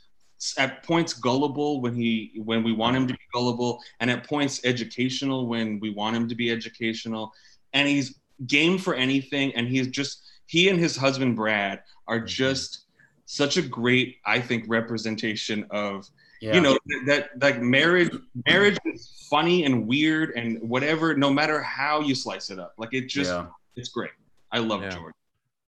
[0.57, 4.59] at points gullible when he when we want him to be gullible and at points
[4.63, 7.31] educational when we want him to be educational
[7.73, 12.27] and he's game for anything and he's just he and his husband brad are Mhm.
[12.27, 12.85] just
[13.25, 16.09] such a great i think representation of
[16.41, 16.55] Yeah.
[16.55, 16.75] you know
[17.05, 18.09] that like marriage
[18.47, 22.89] marriage is funny and weird and whatever no matter how you slice it up like
[22.93, 23.45] it just yeah.
[23.75, 24.09] it's great
[24.51, 24.89] i love Yeah.
[24.89, 25.13] george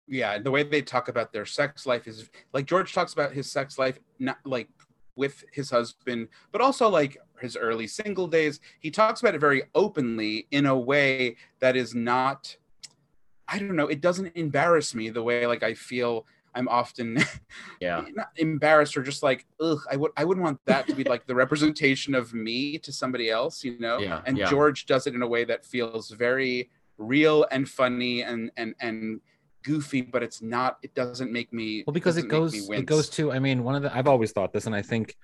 [0.07, 3.51] yeah the way they talk about their sex life is like george talks about his
[3.51, 4.69] sex life not like
[5.17, 9.65] with his husband but also like his early single days he talks about it very
[9.75, 12.57] openly in a way that is not
[13.49, 17.19] i don't know it doesn't embarrass me the way like i feel i'm often
[17.81, 18.05] Yeah.
[18.15, 21.27] not embarrassed or just like ugh i would i wouldn't want that to be like
[21.27, 24.49] the representation of me to somebody else you know Yeah, and yeah.
[24.51, 29.21] george does it in a way that feels very real and funny and and and
[29.65, 33.09] goofy but it's not it doesn't make me well because it doesn't goes it goes
[33.09, 35.17] to i mean one of the i've always thought this and i think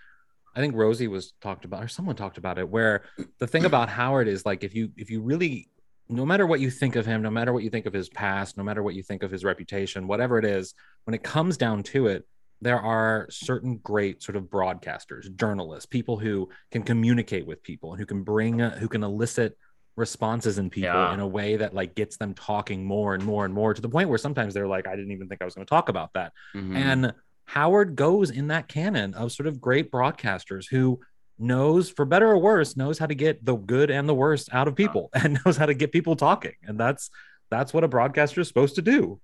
[0.55, 3.03] i think rosie was talked about or someone talked about it where
[3.39, 5.69] the thing about howard is like if you if you really
[6.09, 8.57] no matter what you think of him no matter what you think of his past
[8.57, 11.83] no matter what you think of his reputation whatever it is when it comes down
[11.83, 12.27] to it
[12.61, 18.01] there are certain great sort of broadcasters journalists people who can communicate with people and
[18.01, 19.57] who can bring uh, who can elicit
[19.97, 21.13] responses in people Yeah.
[21.15, 23.89] in a way that like gets them talking more and more and more to the
[23.89, 26.13] point where sometimes they're like i didn't even think i was going to talk about
[26.15, 26.77] that Mhm.
[26.77, 27.13] and
[27.47, 31.01] Howard goes in that canon of sort of great broadcasters who
[31.39, 34.69] knows, for better or worse, knows how to get the good and the worst out
[34.69, 36.55] of people and knows how to get people talking.
[36.63, 37.11] And that's
[37.51, 39.21] that's what a broadcaster is supposed to do.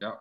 [0.00, 0.12] Yeah.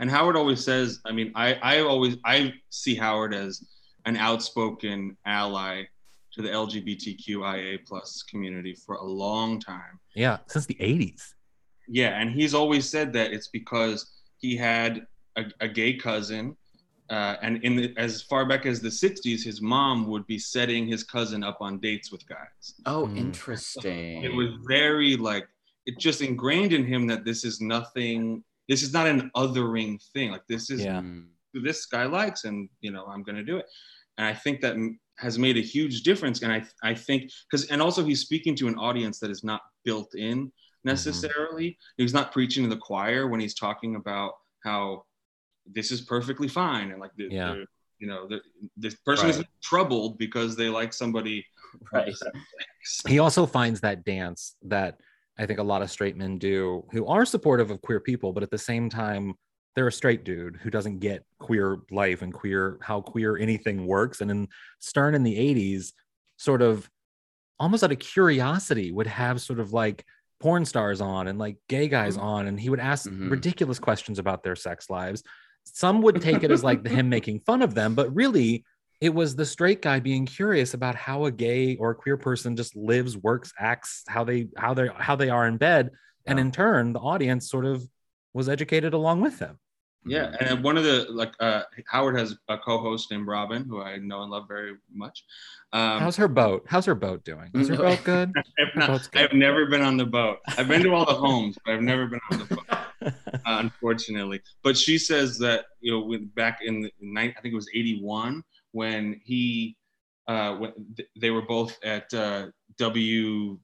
[0.00, 3.64] And Howard always says, I mean, I, I always I see Howard as
[4.04, 5.84] an outspoken ally
[6.32, 10.00] to the LGBTQIA plus community for a long time.
[10.14, 11.34] Yeah, since the 80s.
[11.88, 16.56] Yeah, and he's always said that it's because he had a, a gay cousin,
[17.12, 20.86] uh, and in the, as far back as the '60s, his mom would be setting
[20.86, 22.64] his cousin up on dates with guys.
[22.86, 23.16] Oh, Mm.
[23.18, 24.24] interesting.
[24.24, 25.46] It was very like
[25.86, 28.42] it just ingrained in him that this is nothing.
[28.68, 30.30] This is not an othering thing.
[30.30, 31.00] Like this is Yeah.
[31.00, 31.26] Mm.
[31.68, 33.66] this guy likes and you know i'm going to do it
[34.16, 34.74] and i think that
[35.18, 38.66] has made a huge difference and i i think because and also he's speaking to
[38.68, 40.50] an audience that is not built in
[40.92, 44.32] necessarily he's not preaching to the choir when he's talking about
[44.64, 45.04] how
[45.66, 47.54] this is perfectly fine and like the, Yeah.
[47.54, 47.66] the-
[47.98, 48.40] you know the,
[48.76, 49.30] this person Right.
[49.30, 51.46] isn't troubled because they like somebody
[51.92, 52.06] Right.
[52.06, 52.32] the same
[52.82, 53.02] sex.
[53.06, 54.98] He also finds that dance that
[55.38, 58.42] I think a lot of straight men do who are supportive of queer people, but
[58.42, 59.34] at the same time,
[59.76, 64.20] they're a straight dude who doesn't get queer life and queer how queer anything works.
[64.20, 64.48] And in
[64.80, 65.92] Stern in the 80s,
[66.36, 66.90] sort of
[67.60, 70.04] almost out of curiosity, would have sort of like
[70.40, 73.30] porn stars on and like gay guys on, and he would ask Mhm.
[73.30, 75.22] ridiculous questions about their sex lives.
[75.64, 78.64] Some would take it as like him making fun of them, but really
[79.00, 82.54] it was the straight guy being curious about how a gay or a queer person
[82.56, 85.90] just lives, works, acts, how they how they how they are in bed,
[86.26, 86.44] and Yeah.
[86.44, 87.86] in turn, the audience sort of
[88.32, 89.58] was educated along with them.
[90.04, 93.98] Yeah, and one of the like uh, Howard has a co-host named Robin, who I
[93.98, 95.24] know and love very much.
[95.72, 96.64] Um, How's her boat?
[96.68, 97.50] How's her boat doing?
[97.54, 98.32] Is her boat good?
[98.58, 99.22] I've, not- good.
[99.22, 100.38] I've never been on the boat.
[100.58, 102.64] I've been to all the homes, but I've never been on the boat,
[103.46, 104.40] unfortunately.
[104.62, 108.42] But she says that you know, back in the night, I think it was '81
[108.72, 109.76] when he,
[110.28, 112.46] uh, when th- they were both at uh,
[112.78, 113.58] W.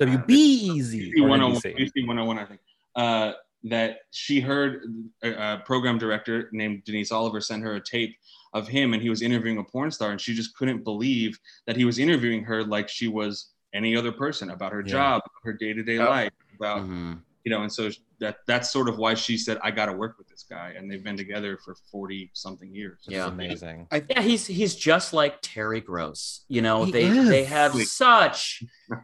[0.00, 1.12] WDC.
[1.20, 2.06] 101, NBC.
[2.06, 2.60] 101, I think.
[2.94, 3.32] Uh,
[3.64, 4.82] that she heard
[5.22, 8.14] a, a program director named Denise Oliver send her a tape
[8.52, 11.76] of him, and he was interviewing a porn star, and she just couldn't believe that
[11.76, 14.92] he was interviewing her like she was any other person about her Yeah.
[14.92, 16.04] job, her day to day Oh.
[16.04, 16.30] life.
[16.58, 17.20] about Mhm.
[17.44, 20.16] you know, and so that that's sort of why she said, "I got to work
[20.18, 22.98] with this guy," and they've been together for forty something years.
[23.06, 23.28] It's Yeah.
[23.28, 23.86] amazing.
[23.92, 26.44] Yeah, he's he's just like Terry Gross.
[26.48, 27.28] You know, He they is.
[27.28, 28.62] they have such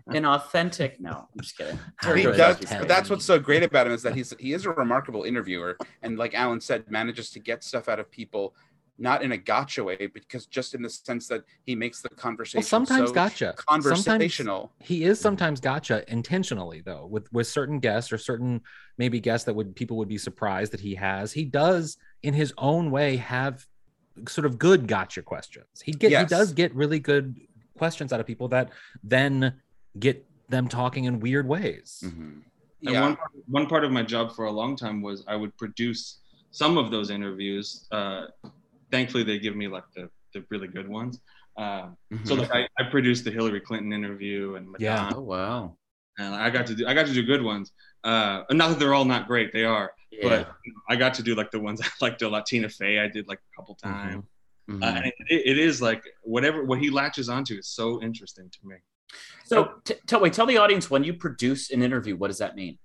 [0.09, 1.01] an authentic.
[1.01, 1.79] No, I'm just kidding.
[2.03, 4.53] Terry He Gross does, but that's what's so great about him is that he's he
[4.53, 8.55] is a remarkable interviewer, and like Alan said, manages to get stuff out of people,
[8.99, 12.59] not in a gotcha way, because just in the sense that he makes the conversation
[12.61, 13.55] Well, sometimes so gotcha.
[13.59, 14.73] Sometimes conversational.
[14.81, 18.61] he is sometimes gotcha intentionally though with with certain guests or certain
[18.99, 22.53] maybe guests that would people would be surprised that he has he does in his
[22.59, 23.67] own way have
[24.29, 27.41] sort of good gotcha questions he get he does get really good
[27.79, 28.71] questions out of people that
[29.03, 29.55] then
[29.99, 32.23] get them talking in weird ways Mm-hmm.
[32.85, 35.37] And Yeah, one part, one part of my job for a long time was I
[35.37, 36.19] would produce
[36.51, 37.87] some of those interviews.
[37.91, 38.27] Uh,
[38.93, 41.19] thankfully, they give me like the, the really good ones.
[41.57, 42.39] Um, So Mhm.
[42.43, 45.13] like I, I produced the Hillary Clinton interview and Madonna, Yeah.
[45.17, 45.77] Oh wow.
[46.19, 47.73] and I got to do I got to do good ones.
[48.05, 50.29] Uh, not that they're all not great, they are, Yeah.
[50.29, 52.99] but you know, I got to do like the ones I like the Latina Faye
[53.01, 53.91] I did like a couple Mm-hmm.
[54.13, 54.25] times.
[54.71, 54.83] Mhm.
[54.85, 58.61] Uh, and it, it is like whatever what he latches onto is so interesting to
[58.71, 58.77] me.
[59.45, 62.55] so t- tell wait, tell the audience when you produce an interview, what does that
[62.63, 62.79] mean?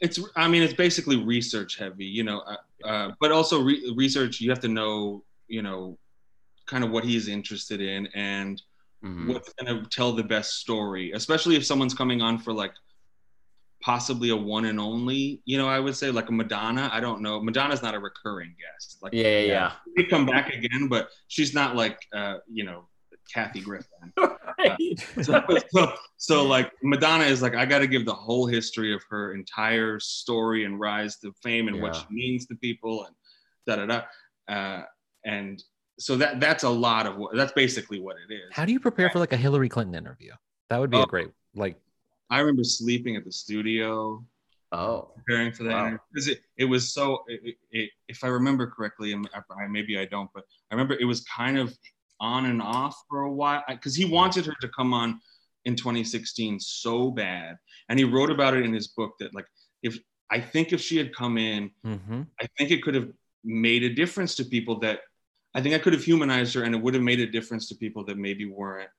[0.00, 4.40] it's i mean it's basically research heavy you know uh, uh, but also re- research
[4.40, 5.98] you have to know you know
[6.66, 8.62] kind of what he's interested in and
[9.04, 9.28] Mhm.
[9.28, 12.72] what's going to tell the best story especially if someone's coming on for like
[13.82, 17.20] possibly a one and only you know i would say like a madonna i don't
[17.20, 19.72] know madonna's not a recurring guest like Yeah, yeah, yeah.
[19.94, 22.88] they come back again but she's not like uh you know
[23.32, 24.12] kathy griffin
[25.22, 29.02] so, so, so, like Madonna is like I got to give the whole history of
[29.10, 33.14] her entire story and rise to fame and what she means to people and
[33.66, 33.86] da da
[34.48, 34.52] da.
[34.54, 34.82] Uh,
[35.24, 35.62] and
[35.98, 38.40] so that that's a lot of what that's basically what it is.
[38.52, 40.32] how do you prepare for like a hillary clinton interview
[40.70, 41.06] that would be a Oh.
[41.06, 41.76] great like
[42.30, 44.24] I remember sleeping at the studio
[44.72, 45.10] Oh.
[45.14, 45.98] preparing for that Wow.
[46.12, 49.28] because it, it was so it, it, if I remember correctly and
[49.70, 51.76] maybe I don't but I remember it was kind of
[52.20, 55.20] on and off for a while because he wanted her to come on
[55.64, 57.56] in 2016 so bad
[57.88, 59.46] and he wrote about it in his book that like
[59.82, 59.98] if
[60.30, 62.26] I think if she had come in mhm.
[62.40, 63.10] I think it could have
[63.44, 65.00] made a difference to people that
[65.54, 67.74] I think I could have humanized her and it would have made a difference to
[67.76, 68.90] people that maybe weren't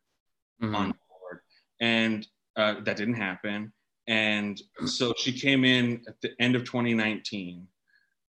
[0.61, 0.75] Mhm.
[0.75, 1.39] on board.
[1.81, 3.73] And uh, that didn't happen.
[4.07, 7.67] And so she came in at the end of 2019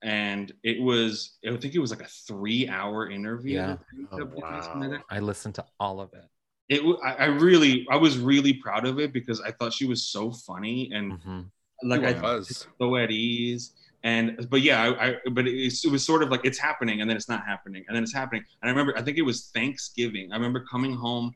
[0.04, 3.56] and it was, I think it was like a three hour interview.
[3.58, 3.68] Yeah.
[3.68, 3.80] that
[4.12, 5.16] Oh, ended up doing, something like that.
[5.16, 6.26] i listened to all of it
[6.70, 9.86] It, wa- I, I really, I was really proud of it because I thought she
[9.86, 11.45] was so funny and Mhm.
[11.84, 12.68] like He I was.
[12.80, 13.74] so at ease.
[14.04, 17.10] And but yeah, I, I but it, it was sort of like it's happening and
[17.10, 18.43] then it's not happening and then it's happening.
[18.62, 20.32] And I remember I think it was Thanksgiving.
[20.32, 21.34] I remember coming home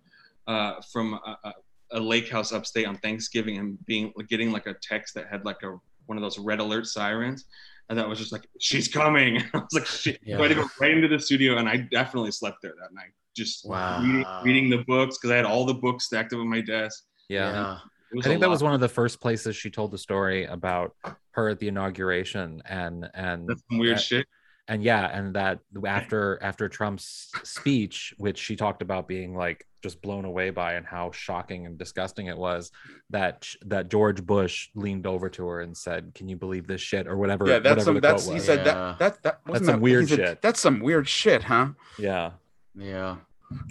[0.48, 1.54] uh, from a, a,
[1.94, 5.62] a lake house upstate on Thanksgiving and being getting like a text that had like
[5.64, 7.46] a one of those red alert sirens.
[7.92, 9.44] And that was just like, she's coming.
[9.54, 10.18] I was like, shit.
[10.24, 10.38] Yeah.
[10.38, 12.94] So I had to go right into the studio, and I definitely slept there that
[12.94, 14.02] night, just Wow.
[14.02, 17.04] reading, reading the books because I had all the books stacked up on my desk.
[17.28, 17.80] yeah.
[18.14, 19.98] I was I a think that was one of the first places she told the
[19.98, 20.96] story about
[21.32, 24.02] her at the inauguration and and That's some weird Yeah.
[24.02, 24.28] shit.
[24.72, 30.02] And yeah and that after after trump's speech which she talked about being like just
[30.02, 32.72] blown away by and how shocking and disgusting it was
[33.10, 37.06] that that george bush leaned over to her and said can you believe this shit
[37.06, 38.00] or whatever Yeah, that's whatever some.
[38.00, 38.96] That's he said Yeah.
[38.98, 40.42] that that that wasn't some that- weird said, shit.
[40.42, 41.70] That's some weird shit, huh?
[42.00, 42.32] yeah
[42.74, 43.18] Yeah.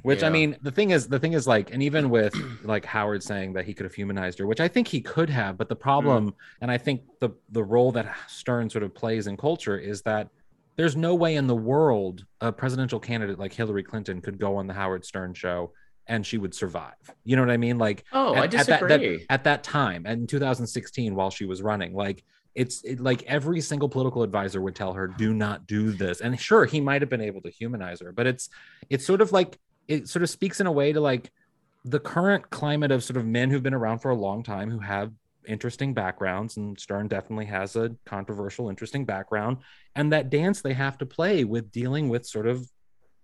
[0.03, 3.23] which i mean the thing is the thing is like and even with like howard
[3.23, 5.77] saying that he could have humanized her which i think he could have but the
[5.77, 6.31] problem hmm.
[6.61, 10.29] and i think the the role that stern sort of plays in culture is that
[10.81, 14.67] there's no way in the world a presidential candidate like hillary clinton could go on
[14.67, 15.71] the howard stern show
[16.07, 16.95] and she would survive.
[17.25, 17.79] You know what i mean?
[17.79, 19.19] Like Oh, I at, at that, disagree.
[19.19, 22.25] that, at that time in 2016 while she was running like
[22.55, 26.21] it's it, like every single political advisor would tell her do not do this.
[26.21, 28.49] And sure he might have been able to humanize her but it's
[28.89, 31.31] it's sort of like it sort of speaks in a way to like
[31.85, 34.81] the current climate of sort of men who've been around for a long time who
[34.81, 35.13] have
[35.47, 39.59] interesting backgrounds and stern definitely has a controversial interesting background
[39.95, 42.69] and that dance they have to play with dealing with sort of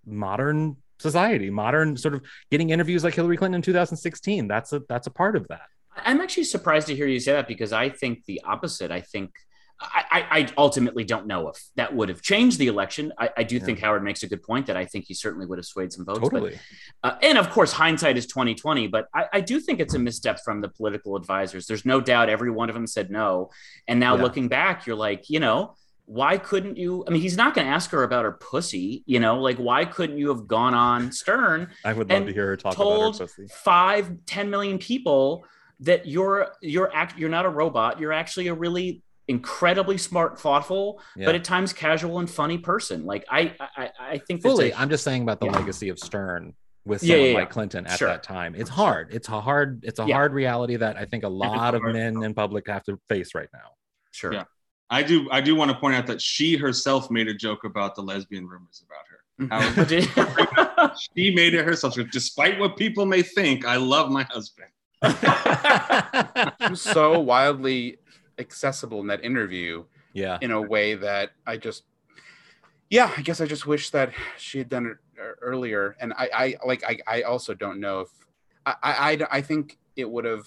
[0.06, 5.06] modern society modern sort of getting interviews like hillary clinton in 2016 that's a that's
[5.06, 5.66] a part of that
[6.04, 8.90] I'm actually surprised to hear you say that because I think the opposite.
[8.90, 9.30] I think
[9.78, 13.12] I, I, ultimately don't know if that would have changed the election.
[13.18, 13.64] I, I do Yeah.
[13.64, 16.04] think Howard makes a good point that I think he certainly would have swayed some
[16.06, 16.20] votes.
[16.20, 16.58] but- totally
[17.04, 18.86] uh, and of course, hindsight is twenty twenty.
[18.86, 21.66] But I, I do think it's a misstep from the political advisors.
[21.66, 23.50] There's no doubt every one of them said no.
[23.86, 24.22] And now Yeah.
[24.22, 25.74] looking back, you're like, you know,
[26.06, 27.04] why couldn't you?
[27.06, 29.02] I mean, he's not going to ask her about her pussy.
[29.06, 31.68] You know, like why couldn't you have gone on Stern?
[31.84, 35.44] i would love to hear her talk told about her pussy five, 10 million people
[35.80, 38.00] that you're you're act you're not a robot.
[38.00, 41.26] You're actually a really incredibly smart, thoughtful, Yeah.
[41.26, 43.04] but at times casual and funny person.
[43.04, 45.52] Like I I, I think that's fully a- i'm just saying about the Yeah.
[45.58, 46.54] legacy of stern
[46.84, 48.08] with Yeah, someone yeah, like clinton at Sure.
[48.08, 50.14] that time it's hard it's a hard it's a Yeah.
[50.14, 53.48] hard reality that i think a lot of men in public have to face right
[53.52, 53.70] now
[54.12, 54.32] sure.
[54.32, 54.44] Yeah.
[54.88, 57.96] I do I do want to point out that she herself made a joke about
[57.96, 59.20] the lesbian rumors about her.
[59.40, 60.86] Mm.
[60.86, 61.94] How she made it herself.
[61.94, 64.68] She Despite what people may think, I love my husband.
[66.62, 67.98] She was so wildly
[68.38, 71.84] accessible in that interview yeah in a way that I just,
[72.90, 74.96] yeah, I guess I just wish that she had done it
[75.40, 75.96] earlier.
[76.00, 78.08] And I, I like, I, I also don't know if
[78.64, 80.46] I, I, I- think it would have,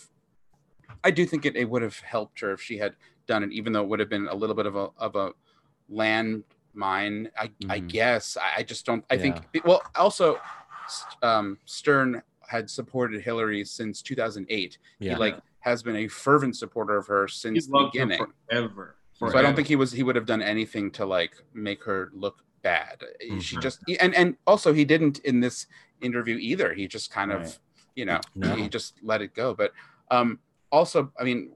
[1.04, 2.96] I do think it, it would have helped her if she had
[3.28, 5.32] done it, even though it would have been a little bit of a, of a
[5.92, 7.30] landmine.
[7.38, 7.88] I, I Mhm.
[7.88, 10.40] guess I, I just don't, I think, well, also,
[11.22, 16.98] um, Stern had supported Hillary since 2008 yeah he like has been a fervent supporter
[16.98, 18.26] of her since He's the beginning.
[18.50, 18.96] forever.
[19.16, 22.10] So I don't think he was he would have done anything to like make her
[22.14, 23.04] look bad.
[23.42, 23.62] She Mhm.
[23.62, 25.68] just and and also he didn't in this
[26.02, 26.74] interview either.
[26.74, 27.60] He just kind of Right.
[27.96, 28.56] you know No.
[28.56, 29.54] he just let it go.
[29.54, 29.74] But
[30.10, 30.40] um
[30.72, 31.52] also I mean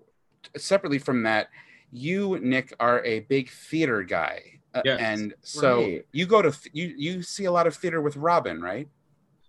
[0.58, 1.50] separately from that,
[1.92, 4.60] you Nick are a big theater guy.
[4.76, 6.06] Uh, and so Right.
[6.12, 8.90] you go to th- you you see a lot of theater with Robin, right?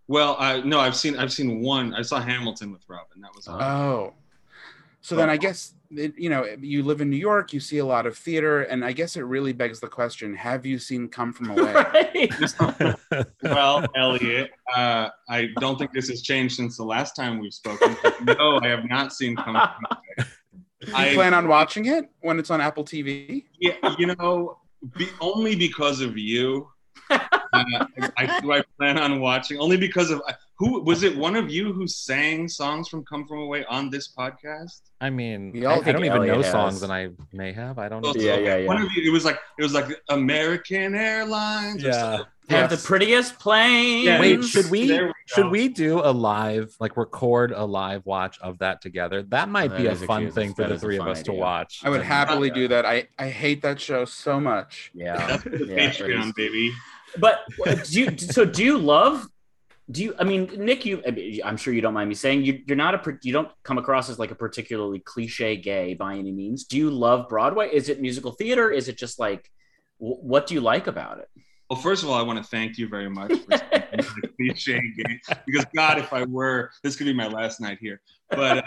[0.06, 1.94] Well, I no, I've seen I've seen one.
[1.94, 3.20] I saw Hamilton with Robin.
[3.22, 3.48] That was.
[3.48, 4.14] Oh.
[5.04, 7.84] So then I guess it, you know you live in New York, you see a
[7.84, 11.30] lot of theater, and I guess it really begs the question: Have you seen Come
[11.34, 11.74] From Away?
[12.34, 13.26] Right.
[13.42, 17.94] well, Elliot, uh, I don't think this has changed since the last time we've spoken.
[18.22, 20.28] no, I have not seen Come From Away.
[20.86, 23.44] You I- plan on watching it when it's on Apple TV?
[23.60, 24.58] Yeah, you know,
[24.96, 26.68] be, only because of you.
[27.10, 27.18] Uh,
[28.16, 28.52] I do.
[28.52, 30.22] I plan on watching only because of
[30.58, 31.16] who was it?
[31.16, 34.80] One of you who sang songs from "Come From Away" on this podcast?
[35.00, 36.52] i mean We I, I don't even Elliot know has.
[36.52, 38.66] songs and i may have i don't know Yeah, yeah, yeah.
[38.66, 39.02] One of you.
[39.08, 41.84] It was like it was like American Airlines.
[41.84, 42.18] or Yeah.
[42.50, 42.82] Have Yes.
[42.82, 44.04] the prettiest plane.
[44.04, 44.20] Yeah.
[44.20, 48.58] Wait, should we we should we do a live like record a live watch of
[48.58, 49.22] that together?
[49.22, 51.04] That might That be a is a fun cute- thing for that the three of
[51.04, 51.80] fun us to watch.
[51.84, 52.84] I would happily do that.
[52.84, 54.90] I I hate that show so much.
[54.94, 55.16] Yeah.
[55.26, 56.70] That's the Yeah, Patreon, baby.
[57.18, 58.18] But uh, do you?
[58.18, 59.26] So do you love?
[59.90, 60.14] Do you?
[60.18, 61.02] I mean, Nick, you.
[61.06, 62.62] I mean, I'm sure you don't mind me saying you.
[62.66, 63.18] You're not a.
[63.22, 66.64] You don't come across as like a particularly cliche gay by any means.
[66.64, 67.68] Do you love Broadway?
[67.70, 68.70] Is it musical theater?
[68.70, 69.50] Is it just like?
[69.98, 71.28] wh- What do you like about it?
[71.68, 74.80] Well, first of all, I want to thank you very much for speaking to cliche
[74.96, 78.00] game because God, if I were, this could be my last night here.
[78.30, 78.64] But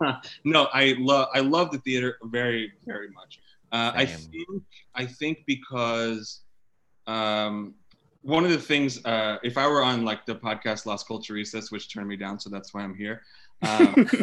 [0.00, 3.40] uh, no, I love I love the theater very very much.
[3.72, 4.62] Uh, I think
[4.94, 6.42] I think because
[7.08, 7.74] um,
[8.24, 11.92] one of the things, uh, if I were on like the podcast Las Culturistas, which
[11.92, 13.20] turned me down, so that's why I'm here.
[13.62, 13.94] Um,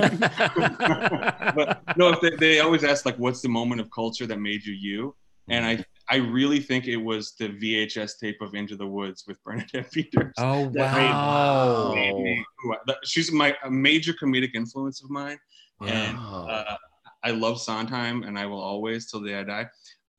[1.56, 4.66] but no, if they, they always ask like, what's the moment of culture that made
[4.66, 5.16] you you?
[5.50, 9.42] And I I really think it was the VHS tape of Into the Woods with
[9.44, 10.34] Bernadette Peters.
[10.38, 11.92] oh That made- wow.
[11.94, 15.40] made me who I- that- She's my a major comedic influence of mine,
[15.82, 16.10] Yeah.
[16.10, 16.78] and uh,
[17.24, 19.66] I love Sondheim, and I will always till the day I die.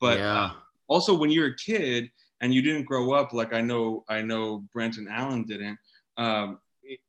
[0.00, 0.40] But yeah.
[0.44, 0.50] uh,
[0.88, 2.10] also, when you're a kid
[2.42, 5.78] and you didn't grow up like I know I know Brent and Alan didn't
[6.18, 6.58] um,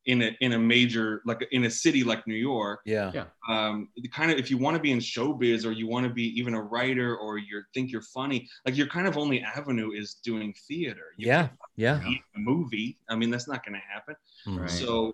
[0.06, 2.80] in a in a major like in a city like New York.
[2.86, 3.12] yeah.
[3.14, 3.26] Yeah.
[3.50, 6.28] Um, kind of if you want to be in showbiz or you want to be
[6.40, 10.16] even a writer or you think you're funny, like your kind of only avenue is
[10.24, 11.08] doing theater.
[11.18, 11.50] You Yeah.
[11.76, 11.94] Yeah.
[11.96, 12.98] can't be in a movie.
[13.10, 14.16] I mean, that's not going to happen.
[14.48, 14.60] Mhm.
[14.62, 14.70] Right.
[14.70, 15.14] So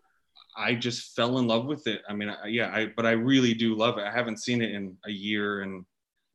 [0.58, 2.02] I just fell in love with it.
[2.10, 4.04] I mean, I, yeah, I but I really do love it.
[4.04, 5.86] I haven't seen it in a year and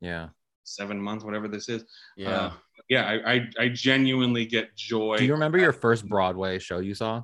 [0.01, 0.29] Yeah.
[0.65, 1.85] Seven months, whatever this is.
[2.17, 2.29] Yeah.
[2.29, 2.51] Uh,
[2.89, 5.17] yeah, I, I I genuinely get joy.
[5.17, 7.23] Do you remember your first Broadway show you saw?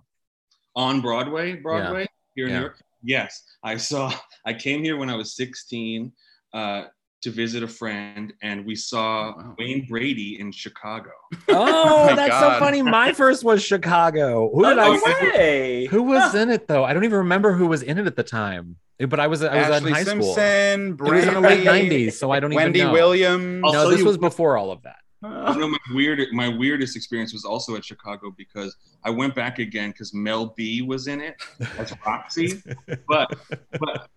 [0.75, 1.53] on Broadway?
[1.55, 2.57] Broadway here in Yeah.
[2.59, 2.79] New York.
[3.03, 4.11] Yes, I saw.
[4.45, 6.11] I came here when I was 16
[6.53, 6.83] uh,
[7.23, 9.55] to visit a friend, and we saw Wow.
[9.59, 11.11] Wayne Brady in Chicago.
[11.49, 12.53] Oh, my that's God.
[12.53, 12.81] so funny.
[12.81, 14.49] My first was Chicago.
[14.53, 14.97] Who did no I
[15.33, 15.85] Say?
[15.87, 16.83] Who was in it though?
[16.85, 18.77] I don't even remember who was in it at the time.
[19.09, 20.33] But I was I was Ashlee in high school.
[20.35, 22.93] Simpson, It was in the late '90s, so I don't Wendy even know.
[22.93, 23.61] Wendy Williams.
[23.73, 24.97] No, this you- was before all of that.
[25.23, 29.59] You know, my weird, my weirdest experience was also at Chicago because I went back
[29.59, 31.35] again because Mel B was in it
[31.77, 32.61] as Roxie,
[33.07, 33.31] but
[33.79, 34.09] but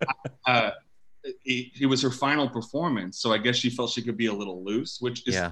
[0.47, 0.71] uh,
[1.43, 4.33] it, it was her final performance, so I guess she felt she could be a
[4.33, 5.51] little loose, which is Yeah.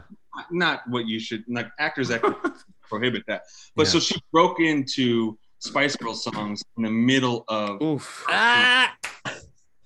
[0.50, 1.68] not what you should like.
[1.78, 2.34] Actors actually
[2.90, 3.44] prohibit that,
[3.76, 3.92] but Yeah.
[3.92, 8.26] so she broke into Spice Girl songs in the middle of Oof.
[8.28, 8.96] Ah!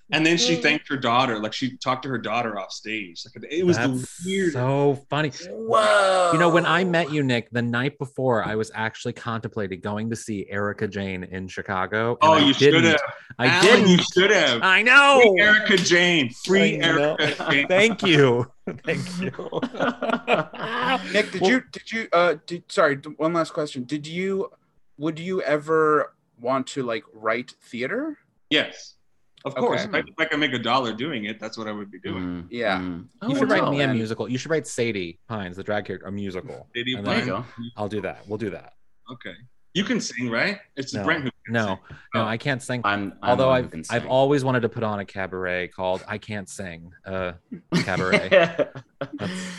[0.09, 3.25] And then she thanked her daughter, like she talked to her daughter off stage.
[3.25, 4.53] Like it was the That's weird.
[4.53, 5.31] so funny.
[5.49, 6.29] Whoa.
[6.31, 10.09] You know, when I met you, Nick, the night before, I was actually contemplating going
[10.09, 12.17] to see Erika Jayne in Chicago.
[12.21, 12.85] oh, I you should didn't.
[12.85, 13.01] have.
[13.37, 13.89] I Alan, didn't.
[13.89, 14.61] You should have.
[14.63, 15.21] I know.
[15.21, 16.29] Free Erika Jayne.
[16.45, 17.67] Free Erika Jayne.
[17.67, 18.49] Thank you.
[18.85, 19.31] Thank you.
[21.13, 23.83] Nick, did you did you uh did sorry, one last question.
[23.83, 24.51] Did you
[24.97, 28.17] would you ever want to like write theater?
[28.49, 28.95] Yes,
[29.45, 29.81] of course.
[29.85, 29.99] Okay.
[29.99, 31.99] If, I, if I can make a dollar doing it, that's what I would be
[31.99, 32.23] doing.
[32.23, 32.79] Mm, Yeah.
[32.79, 32.99] mm.
[33.23, 33.71] You Oh, should write wow.
[33.71, 34.27] me a musical.
[34.29, 36.67] You should write Sadie Pines, the drag character, a musical.
[36.73, 37.45] Did he And There you.
[37.77, 38.27] I'll do that.
[38.27, 38.73] We'll do that.
[39.11, 39.33] Okay.
[39.73, 40.59] You can sing, right?
[40.75, 41.77] It's No, Brent who can no, sing.
[42.15, 42.25] no, Oh.
[42.25, 42.81] I can't sing.
[42.83, 46.03] I'm, I'm Although I've who can I've always wanted to put on a cabaret called
[46.07, 46.91] I Can't Sing.
[47.05, 47.33] Uh,
[47.83, 48.27] cabaret.
[48.29, 48.79] That's-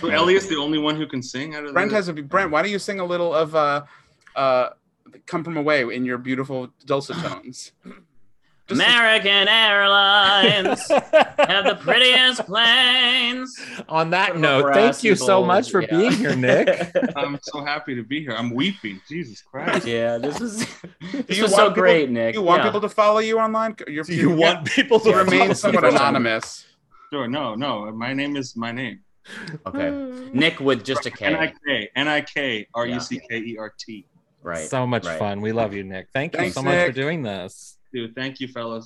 [0.00, 1.96] So Elliot's the only one who can sing out of Brent the...
[1.96, 3.84] has a Brent, why don't you sing a little of uh
[4.34, 4.70] uh
[5.26, 7.72] come from away in your beautiful dulcet tones?
[8.68, 13.54] Just- American Airlines have the prettiest planes.
[13.88, 16.90] On that note, thank you so much for bowls, being here, Nick.
[17.16, 18.32] I'm so happy to be here.
[18.36, 19.00] I'm weeping.
[19.08, 19.86] Jesus Christ.
[19.86, 20.58] yeah, this is
[21.26, 22.34] this you was so people- great, Nick.
[22.34, 22.66] you want Yeah.
[22.66, 23.74] people to follow you online?
[23.86, 25.90] You're, Do you want people to to remain follow somewhat you?
[25.90, 26.66] anonymous.
[27.10, 27.26] Sure.
[27.26, 27.90] No, no.
[27.92, 29.00] My name is my name.
[29.66, 30.28] Okay, hmm.
[30.38, 31.24] Nick with just a K.
[31.24, 34.04] N I K N I K R U C K E R T.
[34.42, 34.68] Right.
[34.68, 35.18] So much right.
[35.18, 35.40] fun.
[35.40, 36.08] We love you, Nick.
[36.12, 37.77] Thank you Thanks, so much for doing this.
[37.92, 38.84] Dude, thank you, fellas.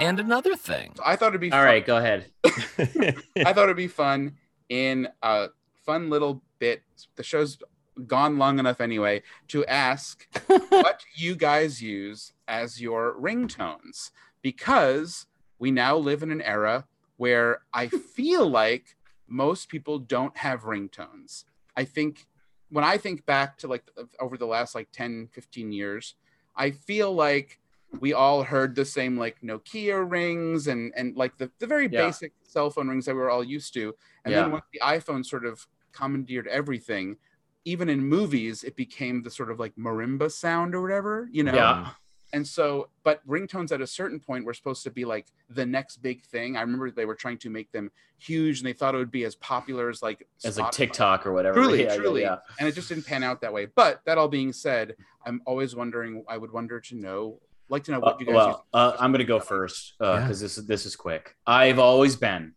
[0.00, 0.92] And another thing.
[0.96, 2.26] So I thought it'd be All fun- right, go ahead.
[2.44, 4.36] I thought it'd be fun
[4.68, 5.48] in a
[5.86, 6.82] fun little bit.
[7.16, 7.58] The show's
[8.06, 14.10] gone long enough anyway to ask what you guys use as your ringtones
[14.42, 15.26] because
[15.58, 18.96] we now live in an era where I feel like
[19.26, 21.44] most people don't have ringtones.
[21.76, 22.26] I think
[22.70, 23.84] when I think back to like
[24.20, 26.14] over the last like 10, 15 years,
[26.56, 27.60] I feel like
[28.00, 32.06] we all heard the same like Nokia rings and and like the, the very Yeah.
[32.06, 33.94] basic cell phone rings that we were all used to.
[34.24, 34.42] And Yeah.
[34.42, 37.16] then once the iPhone sort of commandeered everything,
[37.64, 41.54] even in movies, it became the sort of like marimba sound or whatever, you know?
[41.54, 41.90] Yeah.
[42.34, 45.98] And so, but ringtones at a certain point were supposed to be like the next
[45.98, 46.56] big thing.
[46.56, 49.22] I remember they were trying to make them huge and they thought it would be
[49.24, 51.54] as popular as like As like TikTok or whatever.
[51.54, 52.22] Truly, Yeah, yeah, truly.
[52.22, 52.36] yeah.
[52.58, 53.66] And it just didn't pan out that way.
[53.66, 57.92] But that all being said, I'm always wondering, I would wonder to know, like to
[57.92, 60.20] know Uh, what you guys well, uh, I'm gonna go first Yeah.
[60.22, 61.36] because this is this is quick.
[61.46, 62.54] I've always been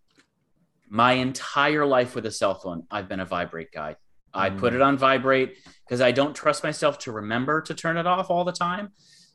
[0.89, 2.88] my entire life with a cell phone.
[2.89, 3.95] I've been a vibrate guy.
[4.34, 4.57] I Mm.
[4.57, 5.55] put it on vibrate
[5.86, 8.89] because I don't trust myself to remember to turn it off all the time.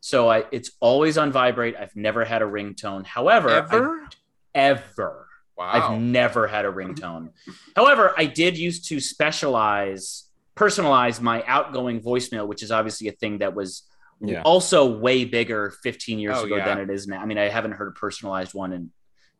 [0.05, 1.77] So I, it's always on vibrate.
[1.79, 3.07] I've never had a ringtone.
[3.07, 4.09] However, I- Ever?
[4.53, 5.29] ever.
[5.57, 5.71] Wow.
[5.95, 7.29] I've never had a ringtone.
[7.77, 10.25] However, I did used to specialize,
[10.57, 13.85] personalize my outgoing voicemail, which is obviously a thing that was
[14.21, 14.43] Yeah.
[14.43, 16.65] also way bigger 15 years Oh, ago yeah.
[16.65, 17.21] than it is now.
[17.23, 18.91] I mean, I haven't heard a personalized one in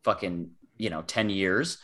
[0.05, 1.77] fucking, you know, 10 years.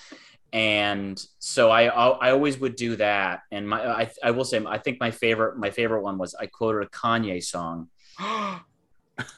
[0.54, 3.42] And so I, I, I always would do that.
[3.52, 6.46] And my, I, I will say, I think my favorite, my favorite one was I
[6.46, 7.90] quoted a Kanye song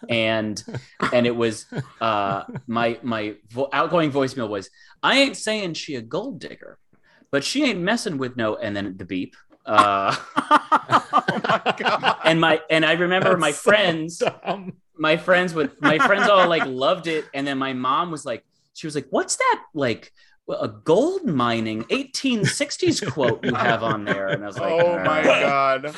[0.09, 0.63] and
[1.13, 1.65] and it was
[1.99, 4.69] uh my my vo- outgoing voicemail was
[5.03, 6.77] i ain't saying she a gold digger
[7.31, 12.17] but she ain't messing with no and then the beep uh oh my god.
[12.25, 14.73] and my and i remember my so friends dumb.
[14.97, 18.43] my friends would my friends all like loved it and then my mom was like
[18.73, 20.11] she was like what's that like
[20.49, 25.23] a gold mining 1860s quote you have on there and i was like oh my
[25.23, 25.95] god.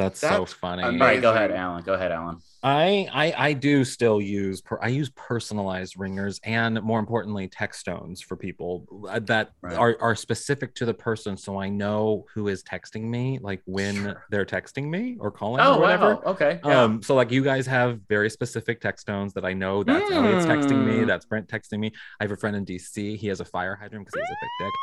[0.00, 0.82] That's, so That's funny.
[0.82, 4.78] all right go ahead alan go ahead alan I, I I do still use per,
[4.82, 9.76] I use personalized ringers and more importantly text tones for people uh, that Right.
[9.76, 13.94] are, are specific to the person so I know who is texting me like when
[13.96, 14.24] Sure.
[14.30, 16.14] they're texting me or calling oh or whatever.
[16.16, 16.82] wow okay yeah.
[16.82, 20.44] Um, so like you guys have very specific text tones that I know that's Elliot's
[20.46, 21.06] texting me, Hmm.
[21.06, 21.92] that's Brent texting me.
[22.20, 23.16] I have a friend in DC.
[23.16, 24.74] He has a fire hydrant because he has a big dick.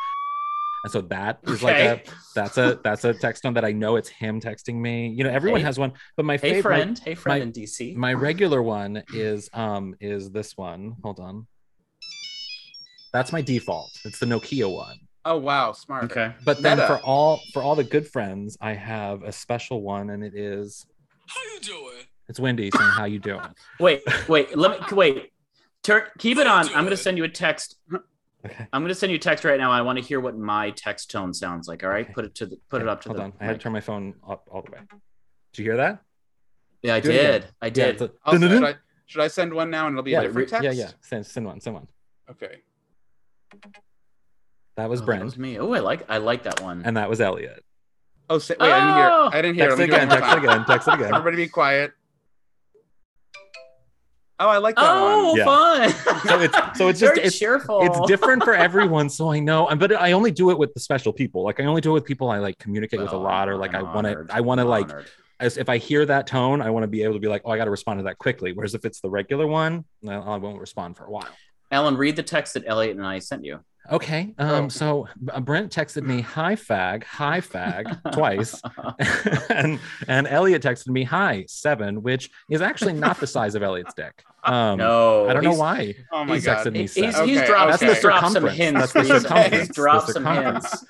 [0.84, 2.02] And so that is like a
[2.34, 5.08] that's a that's a text tone that I know it's him texting me.
[5.08, 5.66] You know, everyone Hey.
[5.66, 8.62] has one, but my favorite hey favorite friend hey friend my- in dc my regular
[8.62, 10.94] one is um is this one.
[11.02, 11.46] Hold on.
[13.12, 13.90] That's my default.
[14.04, 14.98] It's the Nokia one.
[15.24, 16.04] Oh wow, smart.
[16.04, 16.86] okay But then Meta.
[16.86, 20.86] for all for all the good friends, I have a special one, and it is
[21.26, 22.04] How you doing?
[22.28, 23.40] it's Wendy saying how you doing.
[23.80, 25.32] Wait, wait, let me wait.
[25.82, 26.68] Turn keep it on.
[26.68, 27.76] I'm gonna send you a text.
[28.50, 28.66] Okay.
[28.72, 29.70] I'm gonna send you a text right now.
[29.70, 31.82] I want to hear what my text tone sounds like.
[31.84, 32.12] All right, Okay.
[32.14, 33.22] put it to the put it up to Hold the.
[33.24, 33.32] on.
[33.40, 34.78] I had to turn my phone up all the way.
[35.52, 36.02] Did you hear that?
[36.82, 37.46] Yeah, I Do did.
[37.60, 37.88] I did.
[37.94, 38.74] it's a- Also, should I
[39.06, 40.64] should I send one now and it'll be yeah, a different re- text?
[40.64, 40.90] yeah, yeah.
[41.00, 41.60] Send, send one.
[41.60, 41.88] Send one.
[42.30, 42.58] Okay.
[44.76, 45.58] That was Oh, that Brent, was me.
[45.58, 46.82] Oh, I like I like that one.
[46.84, 47.64] and that was Elliot.
[48.30, 49.08] Oh, say, wait, I didn't hear.
[49.10, 49.30] Oh!
[49.32, 49.68] I didn't hear.
[49.68, 50.08] Text it again.
[50.08, 50.64] Text it again.
[50.66, 51.14] Text it again.
[51.14, 51.92] Everybody be quiet.
[54.40, 55.36] Oh, I like that Oh, one.
[55.36, 55.44] Yeah.
[55.44, 56.20] fun!
[56.28, 57.80] So it's- so it's just- it's- cheerful.
[57.82, 61.12] it's different for everyone so i know but i only do it with the special
[61.12, 63.56] people like i only do it with people i like communicate with a lot or
[63.56, 65.06] like i I'm want to i want to like honored.
[65.40, 67.50] as if i hear that tone i want to be able to be like oh
[67.50, 70.60] i got to respond to that quickly whereas if it's the regular one i won't
[70.60, 71.28] respond for a while
[71.70, 73.60] Alan, read the text that Elliot and I sent you.
[73.90, 74.68] Okay um Oh.
[74.68, 78.60] so uh, brent texted me hi fag hi fag twice
[79.50, 79.78] and
[80.08, 84.24] and elliot texted me hi seven which is actually not the size of elliot's dick
[84.52, 86.66] um no, i don't know why Oh my He's god.
[86.66, 87.28] texted me He's, seven.
[87.28, 87.86] he's Okay, dropped, okay.
[87.86, 88.56] he's That's the dropped some circumference.
[88.56, 88.80] hints.
[88.80, 89.66] That's the He's- circumference.
[89.66, 90.84] He's dropped The some hints.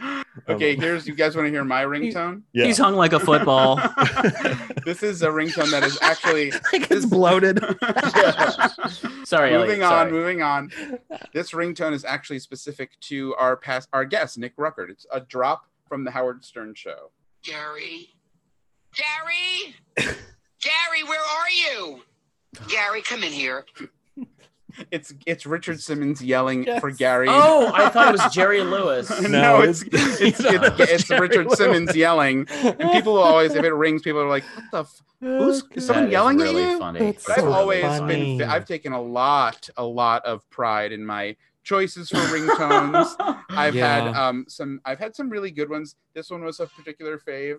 [0.49, 2.43] Okay, here's you guys want to hear my ringtone?
[2.53, 3.77] yeah He's hung like a football.
[4.85, 7.59] this is a ringtone that is actually like it's bloated
[9.25, 9.83] Sorry, moving Elliot.
[9.83, 10.11] on, sorry.
[10.13, 10.71] moving on.
[11.35, 14.91] This ringtone is actually specific to our past our guest, Nick Ruckert.
[14.91, 17.11] It's a drop from the Howard Stern show.
[17.43, 18.09] Gary?
[18.95, 19.75] Gary?
[19.97, 22.03] Gary, where are you?
[22.69, 23.65] Gary, come in here.
[24.93, 26.81] It's it's Richard Simmons yelling Yes.
[26.81, 27.27] for Gary.
[27.29, 29.11] Oh, I thought it was Jerry Lewis.
[29.23, 31.59] no, No, it's it's- it's it's, it's, it's Richard Lewis.
[31.59, 34.79] Simmons yelling, and people will always, if it rings, people are like, "What the?
[34.81, 35.03] F-?
[35.21, 36.99] Who's is someone That is yelling really at you?" funny.
[37.01, 38.39] That's But I've so always funny.
[38.39, 38.49] been.
[38.49, 41.35] I've taken a lot, a lot of pride in my
[41.65, 43.17] choices for ringtones.
[43.49, 44.81] I've had um some.
[44.85, 45.97] I've had some really good ones.
[46.15, 47.57] This one was a particular fave.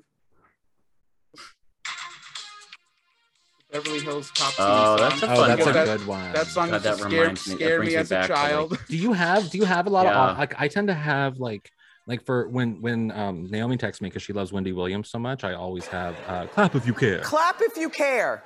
[3.71, 4.53] Beverly Hills Cop.
[4.57, 5.29] Oh, that's song.
[5.29, 5.73] a Oh, that's a one.
[5.73, 6.33] That- good one.
[6.33, 8.11] That song God, used to that scare, reminds me- that scare brings me me as
[8.11, 8.79] a back to, like, child.
[8.87, 10.31] do you have do you have a lot Yeah.
[10.31, 11.71] of like I tend to have like
[12.07, 15.43] like for when when um Naomi texts me because she loves Wendy Williams so much,
[15.43, 17.19] I always have uh clap if you care.
[17.19, 18.43] Clap if you care.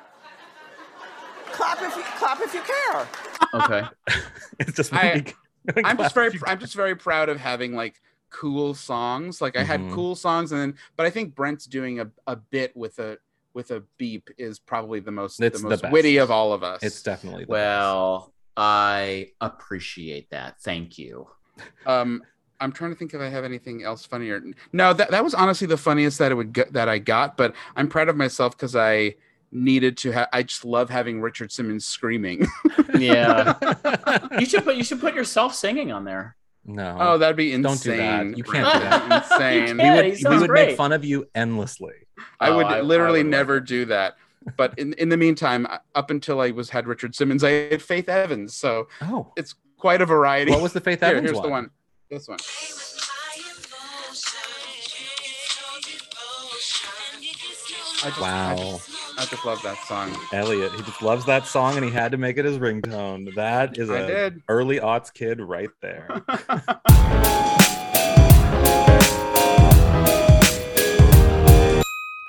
[1.54, 3.08] Clap if you clap if you care.
[3.54, 3.88] Okay.
[4.60, 5.24] It's just I,
[5.84, 8.00] I'm just very I'm just very proud of having like
[8.30, 9.42] cool songs.
[9.42, 9.94] Like I had Mhm.
[9.94, 13.18] cool songs and then but I think Brent's doing a, a bit with a
[13.54, 15.92] with a beep is probably the most It's the the most best.
[15.94, 16.82] witty of all of us.
[16.84, 20.60] It's definitely the Well, I appreciate that.
[20.62, 21.28] Thank you.
[21.86, 22.24] um
[22.60, 24.42] I'm trying to think if I have anything else funnier.
[24.72, 27.54] No, that, that was honestly the funniest that it would get that I got, but
[27.76, 29.16] I'm proud of myself because I
[29.52, 32.48] needed to have I just love having Richard Simmons screaming.
[32.98, 33.54] Yeah.
[34.40, 36.36] You should put you should put yourself singing on there.
[36.66, 36.98] No.
[37.00, 37.64] oh, that'd be insane.
[37.64, 38.38] Don't do that.
[38.38, 39.24] You can't do that.
[39.32, 39.80] Insane.
[39.80, 40.68] You we would, we would great.
[40.70, 41.94] make fun of you endlessly.
[42.40, 43.66] I Oh, would I- I literally would never it.
[43.66, 44.16] do that.
[44.58, 47.82] But in in the meantime, uh, up until I was had Richard Simmons, I had
[47.82, 48.56] Faith Evans.
[48.56, 49.32] So Oh.
[49.38, 50.52] it's quite a variety.
[50.52, 51.44] What was the Faith Here, Evans here's one?
[51.46, 51.70] the one.
[52.10, 52.40] This one.
[58.06, 58.56] I just, I Wow.
[58.58, 60.16] just, I just love that song.
[60.32, 63.34] Elliot, he just loves that song and he had to make it his ringtone.
[63.36, 64.44] That is I a did.
[64.50, 66.24] early aughts kid right there.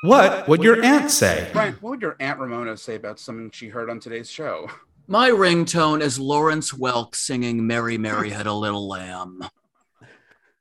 [0.04, 1.48] What would your aunt say?
[1.54, 4.68] Brian, what would your Aunt Ramona say about something she heard on today's show?
[5.06, 9.48] My ringtone is Lawrence Welk singing "Mary, Mary Had a Little Lamb."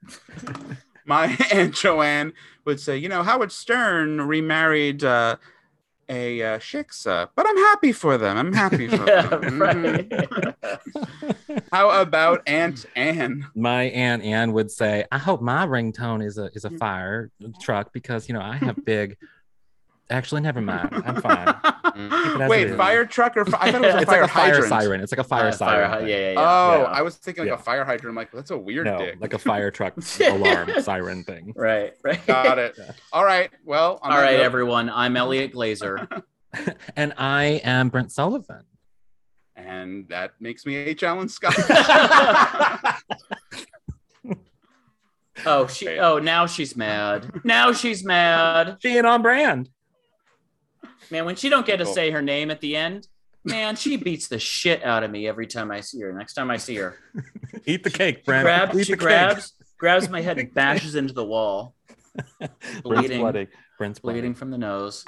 [1.06, 2.32] My Aunt Joanne
[2.64, 5.36] would say, you know, Howard Stern remarried uh,
[6.14, 8.38] a uh, Shiksa, but I'm happy for them.
[8.38, 9.60] I'm happy for Yeah, them.
[9.60, 10.10] right.
[10.10, 11.66] Mhm.
[11.72, 13.48] How about Aunt Anne?
[13.56, 16.80] my aunt Anne would say, "I hope my ringtone is a is a Mm.
[16.80, 19.18] fire truck because you know I have big."
[20.10, 20.90] Actually, never mind.
[21.06, 22.48] I'm fine.
[22.50, 24.44] Wait, fire truck or fi- I thought it was a it's fire like a fire
[24.52, 24.70] hydrant.
[24.70, 25.02] siren.
[25.02, 25.90] It's like a fire Uh, siren.
[25.90, 26.08] hy- thing.
[26.10, 26.40] yeah, yeah, yeah.
[26.40, 26.84] Oh, Yeah.
[26.88, 27.56] I was thinking like Yeah.
[27.56, 28.10] a fire hydrant.
[28.10, 29.16] I'm like, that's a weird No, dick.
[29.20, 31.54] like a fire truck alarm siren thing.
[31.56, 32.26] right, right.
[32.28, 32.76] Got it.
[32.78, 32.92] Yeah.
[33.12, 33.50] All right.
[33.64, 34.90] Well, on All that right, note- everyone.
[34.90, 36.24] I'm Elliot Glazer.
[36.96, 38.64] And I am Brent Sullivan.
[39.56, 41.04] And that makes me H.
[41.04, 41.56] Alan Scott.
[45.46, 45.90] Oh, she.
[46.00, 47.42] Oh, now she's mad.
[47.44, 48.78] Now she's mad.
[48.84, 49.70] Being on brand.
[51.14, 51.94] Man, when she don't get to Cool.
[51.94, 53.08] say her name at the end,
[53.46, 56.12] man, she beats the shit out of me every time I see her.
[56.12, 56.98] Next time I see her,
[57.68, 58.44] Eat the cake, Brent.
[58.44, 61.76] grab, she grabs, grabs my head and bashes into the wall,
[62.42, 62.50] Cake.
[62.84, 63.48] Brent's bloody.
[63.78, 64.34] Brent's bleeding bleeding.
[64.34, 65.06] from the nose.